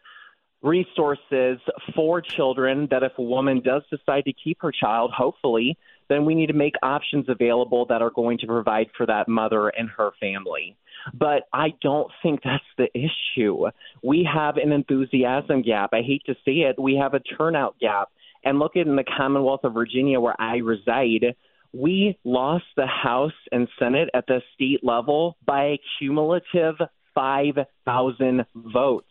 resources 0.63 1.59
for 1.95 2.21
children 2.21 2.87
that 2.89 3.03
if 3.03 3.11
a 3.17 3.21
woman 3.21 3.61
does 3.63 3.83
decide 3.91 4.25
to 4.25 4.33
keep 4.33 4.57
her 4.61 4.71
child, 4.71 5.11
hopefully, 5.15 5.77
then 6.09 6.25
we 6.25 6.35
need 6.35 6.47
to 6.47 6.53
make 6.53 6.75
options 6.81 7.25
available 7.29 7.85
that 7.87 8.01
are 8.01 8.09
going 8.09 8.37
to 8.39 8.47
provide 8.47 8.87
for 8.95 9.05
that 9.05 9.27
mother 9.27 9.69
and 9.69 9.89
her 9.89 10.11
family. 10.19 10.77
But 11.13 11.43
I 11.53 11.73
don't 11.81 12.11
think 12.23 12.41
that's 12.43 12.63
the 12.77 12.89
issue. 12.93 13.65
We 14.03 14.27
have 14.31 14.57
an 14.57 14.71
enthusiasm 14.71 15.61
gap. 15.61 15.91
I 15.93 16.01
hate 16.01 16.23
to 16.25 16.33
say 16.45 16.61
it. 16.67 16.79
We 16.79 16.95
have 17.01 17.13
a 17.13 17.19
turnout 17.19 17.79
gap. 17.79 18.09
And 18.43 18.59
look 18.59 18.75
at 18.75 18.87
in 18.87 18.95
the 18.95 19.03
Commonwealth 19.17 19.61
of 19.63 19.73
Virginia, 19.73 20.19
where 20.19 20.39
I 20.39 20.57
reside, 20.57 21.35
we 21.73 22.17
lost 22.23 22.65
the 22.75 22.87
House 22.87 23.31
and 23.51 23.67
Senate 23.77 24.09
at 24.13 24.27
the 24.27 24.41
state 24.53 24.83
level 24.83 25.37
by 25.45 25.63
a 25.65 25.79
cumulative 25.99 26.75
5,000 27.13 28.45
votes. 28.55 29.07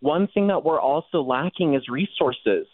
One 0.00 0.28
thing 0.32 0.48
that 0.48 0.64
we're 0.64 0.80
also 0.80 1.22
lacking 1.22 1.74
is 1.74 1.88
resources. 1.88 2.66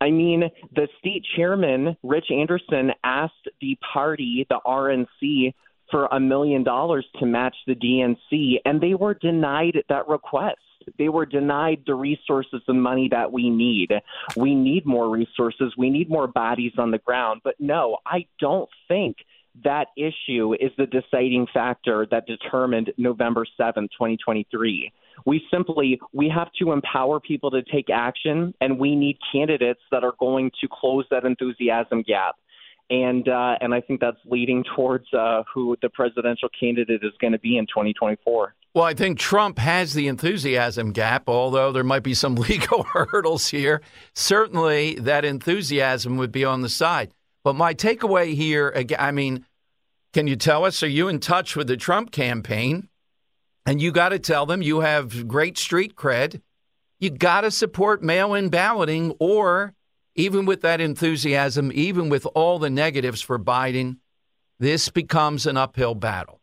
I 0.00 0.10
mean, 0.10 0.50
the 0.74 0.88
state 0.98 1.24
chairman, 1.36 1.96
Rich 2.02 2.26
Anderson, 2.30 2.92
asked 3.04 3.48
the 3.60 3.78
party, 3.92 4.46
the 4.48 4.60
RNC, 4.66 5.54
for 5.90 6.06
a 6.06 6.18
million 6.18 6.64
dollars 6.64 7.06
to 7.20 7.26
match 7.26 7.54
the 7.66 7.74
DNC, 7.74 8.56
and 8.64 8.80
they 8.80 8.94
were 8.94 9.14
denied 9.14 9.78
that 9.88 10.08
request. 10.08 10.58
They 10.98 11.08
were 11.08 11.26
denied 11.26 11.82
the 11.86 11.94
resources 11.94 12.62
and 12.68 12.82
money 12.82 13.08
that 13.10 13.32
we 13.32 13.50
need. 13.50 13.92
We 14.36 14.54
need 14.54 14.86
more 14.86 15.08
resources. 15.08 15.74
We 15.76 15.90
need 15.90 16.08
more 16.08 16.26
bodies 16.26 16.72
on 16.78 16.90
the 16.90 16.98
ground. 16.98 17.40
But 17.44 17.54
no, 17.58 17.98
I 18.06 18.26
don't 18.40 18.68
think 18.88 19.16
that 19.64 19.88
issue 19.96 20.54
is 20.54 20.70
the 20.76 20.86
deciding 20.86 21.46
factor 21.52 22.06
that 22.10 22.26
determined 22.26 22.92
November 22.98 23.46
7th, 23.58 23.90
2023. 23.92 24.92
We 25.24 25.42
simply 25.50 25.98
we 26.12 26.28
have 26.28 26.48
to 26.60 26.72
empower 26.72 27.20
people 27.20 27.50
to 27.52 27.62
take 27.62 27.90
action 27.90 28.54
and 28.60 28.78
we 28.78 28.94
need 28.94 29.18
candidates 29.32 29.80
that 29.90 30.04
are 30.04 30.14
going 30.18 30.50
to 30.60 30.68
close 30.70 31.04
that 31.10 31.24
enthusiasm 31.24 32.02
gap 32.02 32.36
and 32.90 33.28
uh, 33.28 33.56
and 33.60 33.74
I 33.74 33.80
think 33.80 34.00
that's 34.00 34.18
leading 34.24 34.64
towards 34.74 35.12
uh, 35.12 35.42
who 35.52 35.76
the 35.82 35.88
presidential 35.88 36.48
candidate 36.58 37.02
is 37.02 37.12
going 37.20 37.32
to 37.32 37.38
be 37.38 37.56
in 37.58 37.66
2024. 37.66 38.54
Well, 38.74 38.84
I 38.84 38.94
think 38.94 39.18
Trump 39.18 39.58
has 39.58 39.94
the 39.94 40.06
enthusiasm 40.06 40.92
gap, 40.92 41.28
although 41.28 41.72
there 41.72 41.84
might 41.84 42.02
be 42.02 42.14
some 42.14 42.34
legal 42.36 42.84
hurdles 42.84 43.48
here. 43.48 43.80
Certainly, 44.14 44.96
that 44.96 45.24
enthusiasm 45.24 46.16
would 46.18 46.32
be 46.32 46.44
on 46.44 46.60
the 46.60 46.68
side. 46.68 47.12
But 47.42 47.54
my 47.54 47.74
takeaway 47.74 48.34
here, 48.34 48.84
I 48.98 49.12
mean, 49.12 49.46
can 50.12 50.26
you 50.26 50.36
tell 50.36 50.64
us? 50.64 50.82
Are 50.82 50.88
you 50.88 51.08
in 51.08 51.20
touch 51.20 51.56
with 51.56 51.68
the 51.68 51.76
Trump 51.76 52.10
campaign? 52.10 52.88
And 53.66 53.82
you 53.82 53.90
got 53.90 54.10
to 54.10 54.18
tell 54.18 54.46
them 54.46 54.62
you 54.62 54.80
have 54.80 55.26
great 55.26 55.58
street 55.58 55.96
cred. 55.96 56.40
You 57.00 57.10
got 57.10 57.42
to 57.42 57.50
support 57.50 58.02
mail 58.02 58.32
in 58.32 58.48
balloting 58.48 59.12
or 59.18 59.74
even 60.16 60.46
with 60.46 60.62
that 60.62 60.80
enthusiasm, 60.80 61.70
even 61.74 62.08
with 62.08 62.26
all 62.34 62.58
the 62.58 62.70
negatives 62.70 63.20
for 63.20 63.38
Biden, 63.38 63.98
this 64.58 64.88
becomes 64.88 65.46
an 65.46 65.56
uphill 65.56 65.94
battle. 65.94 66.40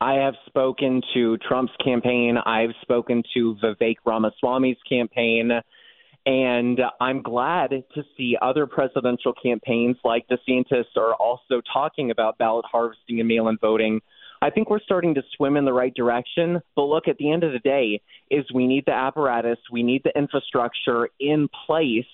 I 0.00 0.14
have 0.14 0.34
spoken 0.46 1.02
to 1.14 1.38
Trump's 1.38 1.72
campaign. 1.82 2.36
I've 2.36 2.74
spoken 2.82 3.22
to 3.34 3.56
Vivek 3.56 3.96
Ramaswamy's 4.04 4.76
campaign. 4.88 5.50
And 6.26 6.78
I'm 7.00 7.22
glad 7.22 7.70
to 7.70 8.04
see 8.16 8.36
other 8.40 8.66
presidential 8.66 9.32
campaigns 9.42 9.96
like 10.04 10.26
DeSantis 10.28 10.84
are 10.96 11.14
also 11.14 11.62
talking 11.72 12.10
about 12.10 12.36
ballot 12.36 12.66
harvesting 12.70 13.18
and 13.18 13.26
mail 13.26 13.48
in 13.48 13.56
voting 13.58 14.00
I 14.40 14.50
think 14.50 14.70
we're 14.70 14.80
starting 14.80 15.14
to 15.14 15.22
swim 15.36 15.56
in 15.56 15.64
the 15.64 15.72
right 15.72 15.94
direction. 15.94 16.60
But 16.76 16.84
look, 16.84 17.08
at 17.08 17.18
the 17.18 17.32
end 17.32 17.44
of 17.44 17.52
the 17.52 17.58
day, 17.58 18.00
is 18.30 18.44
we 18.52 18.66
need 18.66 18.84
the 18.86 18.92
apparatus, 18.92 19.58
we 19.70 19.82
need 19.82 20.02
the 20.04 20.16
infrastructure 20.16 21.08
in 21.18 21.48
place 21.66 22.04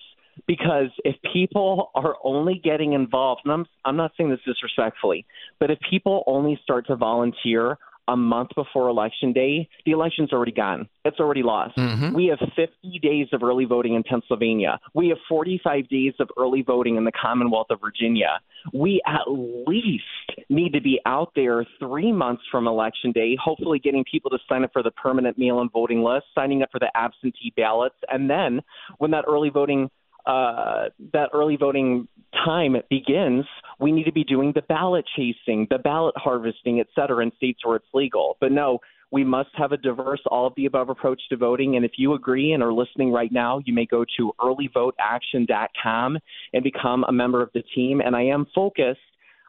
because 0.46 0.88
if 1.04 1.16
people 1.32 1.90
are 1.94 2.16
only 2.24 2.60
getting 2.62 2.92
involved, 2.92 3.42
and 3.44 3.52
I'm 3.52 3.66
I'm 3.84 3.96
not 3.96 4.12
saying 4.16 4.30
this 4.30 4.40
disrespectfully, 4.44 5.26
but 5.60 5.70
if 5.70 5.78
people 5.88 6.24
only 6.26 6.58
start 6.62 6.86
to 6.88 6.96
volunteer 6.96 7.78
a 8.08 8.16
month 8.16 8.50
before 8.54 8.88
election 8.88 9.32
day, 9.32 9.68
the 9.86 9.92
election's 9.92 10.32
already 10.32 10.52
gone. 10.52 10.88
It's 11.04 11.18
already 11.18 11.42
lost. 11.42 11.76
Mm-hmm. 11.76 12.14
We 12.14 12.26
have 12.26 12.38
50 12.38 12.98
days 13.00 13.28
of 13.32 13.42
early 13.42 13.64
voting 13.64 13.94
in 13.94 14.02
Pennsylvania. 14.02 14.78
We 14.94 15.08
have 15.08 15.18
45 15.28 15.88
days 15.88 16.14
of 16.20 16.28
early 16.38 16.62
voting 16.62 16.96
in 16.96 17.04
the 17.04 17.12
Commonwealth 17.12 17.68
of 17.70 17.80
Virginia. 17.80 18.40
We 18.72 19.00
at 19.06 19.28
least 19.28 20.04
need 20.48 20.72
to 20.72 20.80
be 20.80 21.00
out 21.06 21.32
there 21.34 21.66
three 21.78 22.12
months 22.12 22.42
from 22.50 22.66
election 22.66 23.12
day, 23.12 23.36
hopefully 23.42 23.78
getting 23.78 24.04
people 24.10 24.30
to 24.30 24.38
sign 24.48 24.64
up 24.64 24.72
for 24.72 24.82
the 24.82 24.90
permanent 24.90 25.38
mail 25.38 25.60
in 25.60 25.68
voting 25.68 26.02
list, 26.02 26.26
signing 26.34 26.62
up 26.62 26.70
for 26.72 26.78
the 26.78 26.90
absentee 26.94 27.52
ballots. 27.56 27.96
And 28.08 28.28
then 28.28 28.60
when 28.98 29.10
that 29.12 29.24
early 29.28 29.50
voting 29.50 29.90
uh, 30.26 30.84
that 31.12 31.30
early 31.32 31.56
voting 31.56 32.08
time 32.44 32.76
begins, 32.90 33.44
we 33.80 33.92
need 33.92 34.04
to 34.04 34.12
be 34.12 34.24
doing 34.24 34.52
the 34.54 34.62
ballot 34.62 35.04
chasing, 35.16 35.66
the 35.70 35.78
ballot 35.78 36.14
harvesting, 36.16 36.80
et 36.80 36.86
cetera, 36.94 37.22
in 37.22 37.32
states 37.36 37.60
where 37.64 37.76
it's 37.76 37.86
legal. 37.92 38.36
But 38.40 38.52
no, 38.52 38.80
we 39.10 39.22
must 39.22 39.50
have 39.54 39.72
a 39.72 39.76
diverse, 39.76 40.20
all 40.26 40.46
of 40.46 40.54
the 40.56 40.66
above 40.66 40.88
approach 40.88 41.20
to 41.28 41.36
voting. 41.36 41.76
And 41.76 41.84
if 41.84 41.92
you 41.96 42.14
agree 42.14 42.52
and 42.52 42.62
are 42.62 42.72
listening 42.72 43.12
right 43.12 43.30
now, 43.30 43.60
you 43.64 43.72
may 43.72 43.86
go 43.86 44.04
to 44.16 44.32
earlyvoteaction.com 44.40 46.18
and 46.52 46.64
become 46.64 47.04
a 47.04 47.12
member 47.12 47.42
of 47.42 47.50
the 47.54 47.62
team. 47.74 48.00
And 48.00 48.16
I 48.16 48.22
am 48.22 48.46
focused 48.54 48.98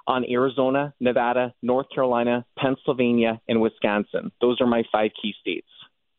on 0.07 0.23
Arizona, 0.29 0.93
Nevada, 0.99 1.53
North 1.63 1.87
Carolina, 1.93 2.45
Pennsylvania, 2.59 3.41
and 3.47 3.59
Wisconsin. 3.59 4.31
Those 4.39 4.61
are 4.61 4.67
my 4.67 4.83
five 4.91 5.09
key 5.19 5.33
states. 5.41 5.67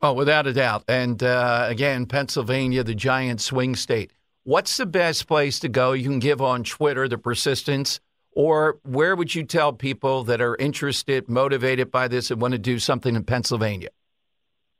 Oh, 0.02 0.12
without 0.12 0.46
a 0.46 0.52
doubt. 0.52 0.84
And 0.88 1.22
uh, 1.22 1.66
again, 1.68 2.06
Pennsylvania, 2.06 2.82
the 2.82 2.94
giant 2.94 3.40
swing 3.40 3.76
state. 3.76 4.10
What's 4.46 4.76
the 4.76 4.86
best 4.86 5.26
place 5.26 5.58
to 5.58 5.68
go? 5.68 5.90
You 5.90 6.04
can 6.04 6.20
give 6.20 6.40
on 6.40 6.62
Twitter 6.62 7.08
the 7.08 7.18
persistence, 7.18 7.98
or 8.30 8.78
where 8.84 9.16
would 9.16 9.34
you 9.34 9.42
tell 9.42 9.72
people 9.72 10.22
that 10.22 10.40
are 10.40 10.54
interested, 10.54 11.28
motivated 11.28 11.90
by 11.90 12.06
this, 12.06 12.30
and 12.30 12.40
want 12.40 12.52
to 12.52 12.58
do 12.58 12.78
something 12.78 13.16
in 13.16 13.24
Pennsylvania? 13.24 13.88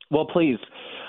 Well, 0.09 0.27
please, 0.27 0.59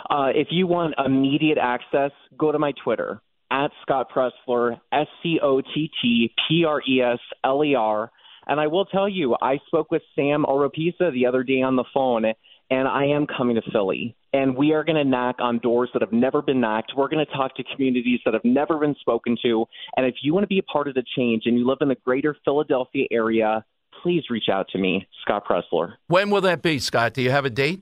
uh, 0.10 0.30
if 0.34 0.48
you 0.50 0.65
want 0.65 0.96
immediate 0.98 1.60
access, 1.60 2.10
go 2.36 2.52
to 2.52 2.58
my 2.58 2.74
Twitter 2.84 3.22
at 3.52 3.70
Scott 3.84 4.08
Presler, 4.10 4.82
S 4.91 5.06
C 5.22 5.39
O 5.39 5.62
T 5.62 5.91
T 6.02 6.34
P 6.50 6.65
R 6.65 6.82
E 6.82 7.00
S 7.00 7.20
L 7.43 7.63
E 7.63 7.76
R. 7.76 8.12
And 8.48 8.60
I 8.60 8.65
will 8.65 8.86
tell 8.86 9.08
you, 9.08 9.36
I 9.39 9.60
spoke 9.67 9.91
with 9.91 10.02
Sam 10.15 10.46
Oropesa 10.50 11.13
the 11.13 11.28
other 11.28 11.43
day 11.43 11.62
on 11.62 11.76
the 11.76 11.86
phone, 11.93 12.26
and 12.72 12.88
I 12.88 13.06
am 13.06 13.28
coming 13.28 13.58
to 13.58 13.72
Philly. 13.72 14.15
And 14.38 14.56
we 14.56 14.71
are 14.73 14.84
going 14.84 14.97
to 14.97 15.04
knock 15.04 15.38
on 15.39 15.58
doors 15.58 15.89
that 15.93 16.04
have 16.04 16.13
never 16.13 16.43
been 16.43 16.62
knocked. 16.62 16.91
We're 16.95 17.08
going 17.08 17.26
to 17.26 17.32
talk 17.32 17.56
to 17.56 17.63
communities 17.73 18.19
that 18.23 18.36
have 18.36 18.45
never 18.45 18.78
been 18.78 18.95
spoken 19.00 19.36
to. 19.41 19.65
And 19.95 20.06
if 20.06 20.13
you 20.21 20.32
want 20.32 20.43
to 20.43 20.47
be 20.47 20.60
a 20.60 20.63
part 20.63 20.88
of 20.88 20.93
the 20.93 21.04
change 21.15 21.43
and 21.47 21.58
you 21.58 21.67
live 21.67 21.80
in 21.82 21.88
the 21.88 21.97
greater 22.06 22.38
Philadelphia 22.45 23.08
area, 23.10 23.65
please 24.04 24.26
reach 24.30 24.47
out 24.47 24.67
to 24.73 24.78
me, 24.78 25.08
Scott 25.23 25.43
Presler. 25.50 25.93
When 26.06 26.30
will 26.30 26.41
that 26.41 26.62
be, 26.62 26.78
Scott? 26.78 27.15
Do 27.15 27.23
you 27.23 27.32
have 27.32 27.45
a 27.45 27.50
date? 27.50 27.82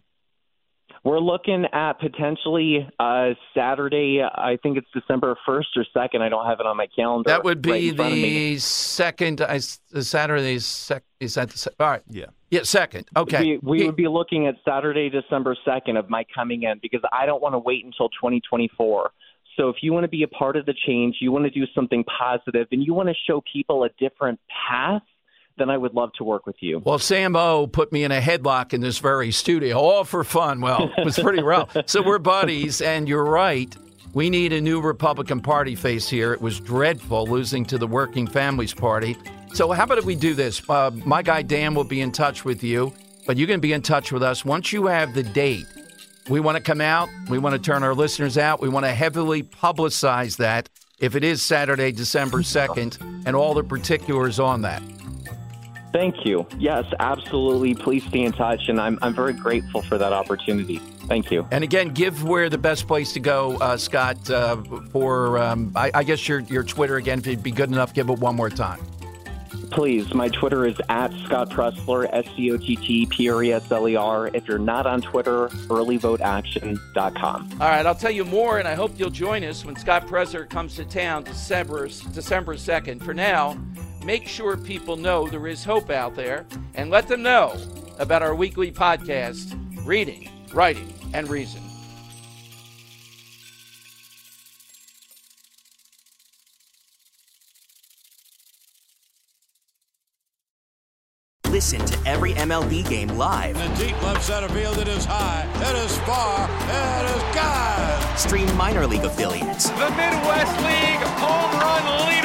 We're 1.06 1.20
looking 1.20 1.66
at 1.72 2.00
potentially 2.00 2.90
uh, 3.00 3.30
Saturday. 3.56 4.24
I 4.24 4.58
think 4.64 4.80
it's 4.80 4.88
December 4.92 5.38
first 5.46 5.68
or 5.76 5.86
second. 5.94 6.24
I 6.24 6.30
don't 6.30 6.48
have 6.48 6.60
it 6.60 6.66
on 6.66 6.78
my 6.78 6.88
calendar. 6.88 7.30
That 7.30 7.44
would 7.44 7.62
be 7.62 7.92
right 7.92 7.96
the 7.96 8.58
second. 8.58 9.40
Uh, 9.40 9.60
Saturday. 9.60 10.58
Sec, 10.58 11.04
is 11.20 11.36
that 11.36 11.52
the 11.52 11.60
sec, 11.60 11.74
all 11.80 11.92
right? 11.92 12.02
Yeah. 12.10 12.26
Yeah, 12.50 12.64
second. 12.64 13.08
Okay. 13.16 13.40
We, 13.40 13.60
we 13.62 13.80
yeah. 13.82 13.86
would 13.86 13.96
be 13.96 14.08
looking 14.08 14.48
at 14.48 14.56
Saturday, 14.66 15.12
December 15.12 15.56
second 15.64 15.98
of 15.98 16.10
my 16.10 16.26
coming 16.34 16.64
in 16.64 16.80
because 16.82 17.02
I 17.12 17.28
don't 17.28 17.42
want 17.42 17.54
to 17.54 17.60
wait 17.60 17.86
until 17.86 18.10
2024. 18.10 19.12
So 19.58 19.70
if 19.70 19.78
you 19.82 19.94
want 19.94 20.06
to 20.06 20.10
be 20.10 20.24
a 20.24 20.28
part 20.28 20.58
of 20.58 20.66
the 20.66 20.74
change, 20.88 21.18
you 21.22 21.32
want 21.32 21.46
to 21.46 21.52
do 21.52 21.66
something 21.76 22.04
positive, 22.04 22.68
and 22.72 22.84
you 22.84 22.96
want 22.96 23.10
to 23.10 23.16
show 23.28 23.44
people 23.54 23.84
a 23.84 23.90
different 24.00 24.40
path 24.68 25.04
then 25.58 25.70
I 25.70 25.78
would 25.78 25.94
love 25.94 26.12
to 26.18 26.24
work 26.24 26.46
with 26.46 26.58
you. 26.60 26.82
Well, 26.84 27.00
Sam 27.00 27.36
O 27.36 27.68
put 27.68 27.92
me 27.92 28.04
in 28.04 28.12
a 28.12 28.20
headlock 28.22 28.74
in 28.74 28.82
this 28.82 29.00
very 29.00 29.32
studio, 29.32 29.78
all 29.78 30.04
for 30.04 30.24
fun. 30.24 30.62
Well, 30.62 30.92
it 30.98 31.06
was 31.06 31.18
pretty 31.18 31.42
rough. 31.42 31.76
So 31.88 32.02
we're 32.02 32.20
buddies, 32.20 32.82
and 32.82 33.08
you're 33.08 33.24
right. 33.26 33.74
We 34.14 34.30
need 34.30 34.54
a 34.54 34.62
new 34.62 34.82
Republican 34.82 35.42
Party 35.42 35.76
face 35.76 36.10
here. 36.10 36.34
It 36.34 36.42
was 36.42 36.60
dreadful 36.60 37.28
losing 37.28 37.66
to 37.66 37.78
the 37.78 37.88
Working 37.88 38.28
Families 38.28 38.74
Party. 38.74 39.18
So, 39.54 39.72
how 39.72 39.84
about 39.84 39.98
if 39.98 40.06
we 40.06 40.16
do 40.16 40.34
this? 40.34 40.68
Uh, 40.70 40.92
my 41.06 41.22
guy 41.22 41.42
Dan 41.42 41.76
will 41.76 41.84
be 41.84 42.02
in 42.02 42.12
touch 42.12 42.44
with 42.44 42.64
you, 42.64 42.94
but 43.28 43.38
you 43.38 43.46
can 43.46 43.60
be 43.60 43.74
in 43.74 43.82
touch 43.82 44.12
with 44.12 44.24
us 44.24 44.44
once 44.44 44.74
you 44.74 44.88
have 44.88 45.14
the 45.14 45.24
date. 45.24 45.66
We 46.30 46.40
want 46.40 46.58
to 46.58 46.64
come 46.64 46.82
out. 46.82 47.08
We 47.30 47.38
want 47.38 47.54
to 47.54 47.60
turn 47.60 47.84
our 47.84 47.94
listeners 47.94 48.38
out. 48.38 48.62
We 48.62 48.70
want 48.70 48.86
to 48.86 48.94
heavily 48.94 49.44
publicize 49.44 50.38
that 50.38 50.70
if 51.00 51.16
it 51.16 51.24
is 51.24 51.42
Saturday, 51.44 51.92
December 51.92 52.40
2nd, 52.40 53.26
and 53.26 53.36
all 53.36 53.54
the 53.54 53.64
particulars 53.64 54.40
on 54.40 54.62
that. 54.62 54.82
Thank 55.96 56.26
you. 56.26 56.46
Yes, 56.60 56.84
absolutely. 57.00 57.74
Please 57.74 58.04
stay 58.04 58.24
in 58.24 58.34
touch, 58.34 58.68
and 58.68 58.82
I'm, 58.82 59.00
I'm 59.02 59.14
very 59.14 59.32
grateful 59.32 59.82
for 59.82 59.98
that 59.98 60.12
opportunity. 60.12 60.80
Thank 61.08 61.32
you. 61.32 61.48
And 61.52 61.64
again, 61.64 61.88
give 61.88 62.26
where 62.26 62.50
the 62.50 62.58
best 62.58 62.86
place 62.86 63.14
to 63.14 63.22
go, 63.22 63.56
uh, 63.60 63.78
Scott, 63.78 64.30
uh, 64.30 64.58
for, 64.92 65.38
um, 65.38 65.72
I, 65.74 65.92
I, 65.94 66.04
guess, 66.04 66.28
your, 66.28 66.42
your 66.42 66.64
Twitter 66.64 66.98
again, 66.98 67.20
if 67.20 67.28
you'd 67.28 67.42
be 67.42 67.52
good 67.52 67.70
enough, 67.70 67.94
give 67.94 68.10
it 68.10 68.20
one 68.20 68.36
more 68.36 68.50
time. 68.50 68.82
Please. 69.72 70.14
My 70.14 70.28
Twitter 70.28 70.66
is 70.66 70.76
at 70.90 71.14
Scott 71.26 71.50
Presler, 71.50 72.10
S 72.12 72.26
C 72.36 72.52
O 72.52 72.58
T 72.58 72.76
T 72.76 73.06
P 73.06 73.30
R 73.30 73.44
E 73.44 73.54
S 73.54 73.72
L 73.72 73.88
E 73.88 73.96
R. 73.96 74.30
If 74.34 74.50
you're 74.50 74.60
not 74.60 74.86
on 74.86 75.02
Twitter, 75.02 75.48
earlyvoteaction.com. 75.48 77.50
All 77.54 77.68
right, 77.68 77.86
I'll 77.86 77.96
tell 77.96 78.12
you 78.12 78.26
more, 78.26 78.60
and 78.60 78.68
I 78.68 78.74
hope 78.74 78.92
you'll 78.98 79.10
join 79.10 79.44
us 79.46 79.64
when 79.64 79.76
Scott 79.76 80.08
Presler 80.08 80.48
comes 80.48 80.76
to 80.76 80.86
town 80.86 81.24
December, 81.24 81.88
December 81.88 82.56
2nd. 82.56 83.02
For 83.02 83.14
now, 83.14 83.58
make 84.06 84.28
sure 84.28 84.56
people 84.56 84.96
know 84.96 85.28
there 85.28 85.48
is 85.48 85.64
hope 85.64 85.90
out 85.90 86.16
there 86.16 86.46
and 86.76 86.92
let 86.92 87.08
them 87.08 87.24
know 87.24 87.60
about 87.98 88.22
our 88.22 88.36
weekly 88.36 88.72
podcast, 88.72 89.60
Reading, 89.86 90.30
Writing, 90.54 90.94
and 91.14 91.28
Reason. 91.28 91.62
Listen 101.50 101.86
to 101.86 101.98
every 102.06 102.34
MLB 102.34 102.88
game 102.90 103.08
live. 103.18 103.56
In 103.56 103.72
the 103.72 103.86
deep 103.86 104.04
left 104.04 104.24
center 104.24 104.50
field, 104.50 104.78
it 104.78 104.90
is 104.90 105.06
high, 105.06 105.48
it 105.56 105.76
is 105.86 105.98
far, 106.00 106.50
it 106.52 107.16
is 107.16 107.24
God. 107.34 108.18
Stream 108.18 108.58
minor 108.58 108.86
league 108.86 109.06
affiliates. 109.06 109.70
The 109.70 109.90
Midwest 109.92 110.58
League 110.58 111.08
home 111.16 111.60
run 111.62 112.08
leader. 112.10 112.25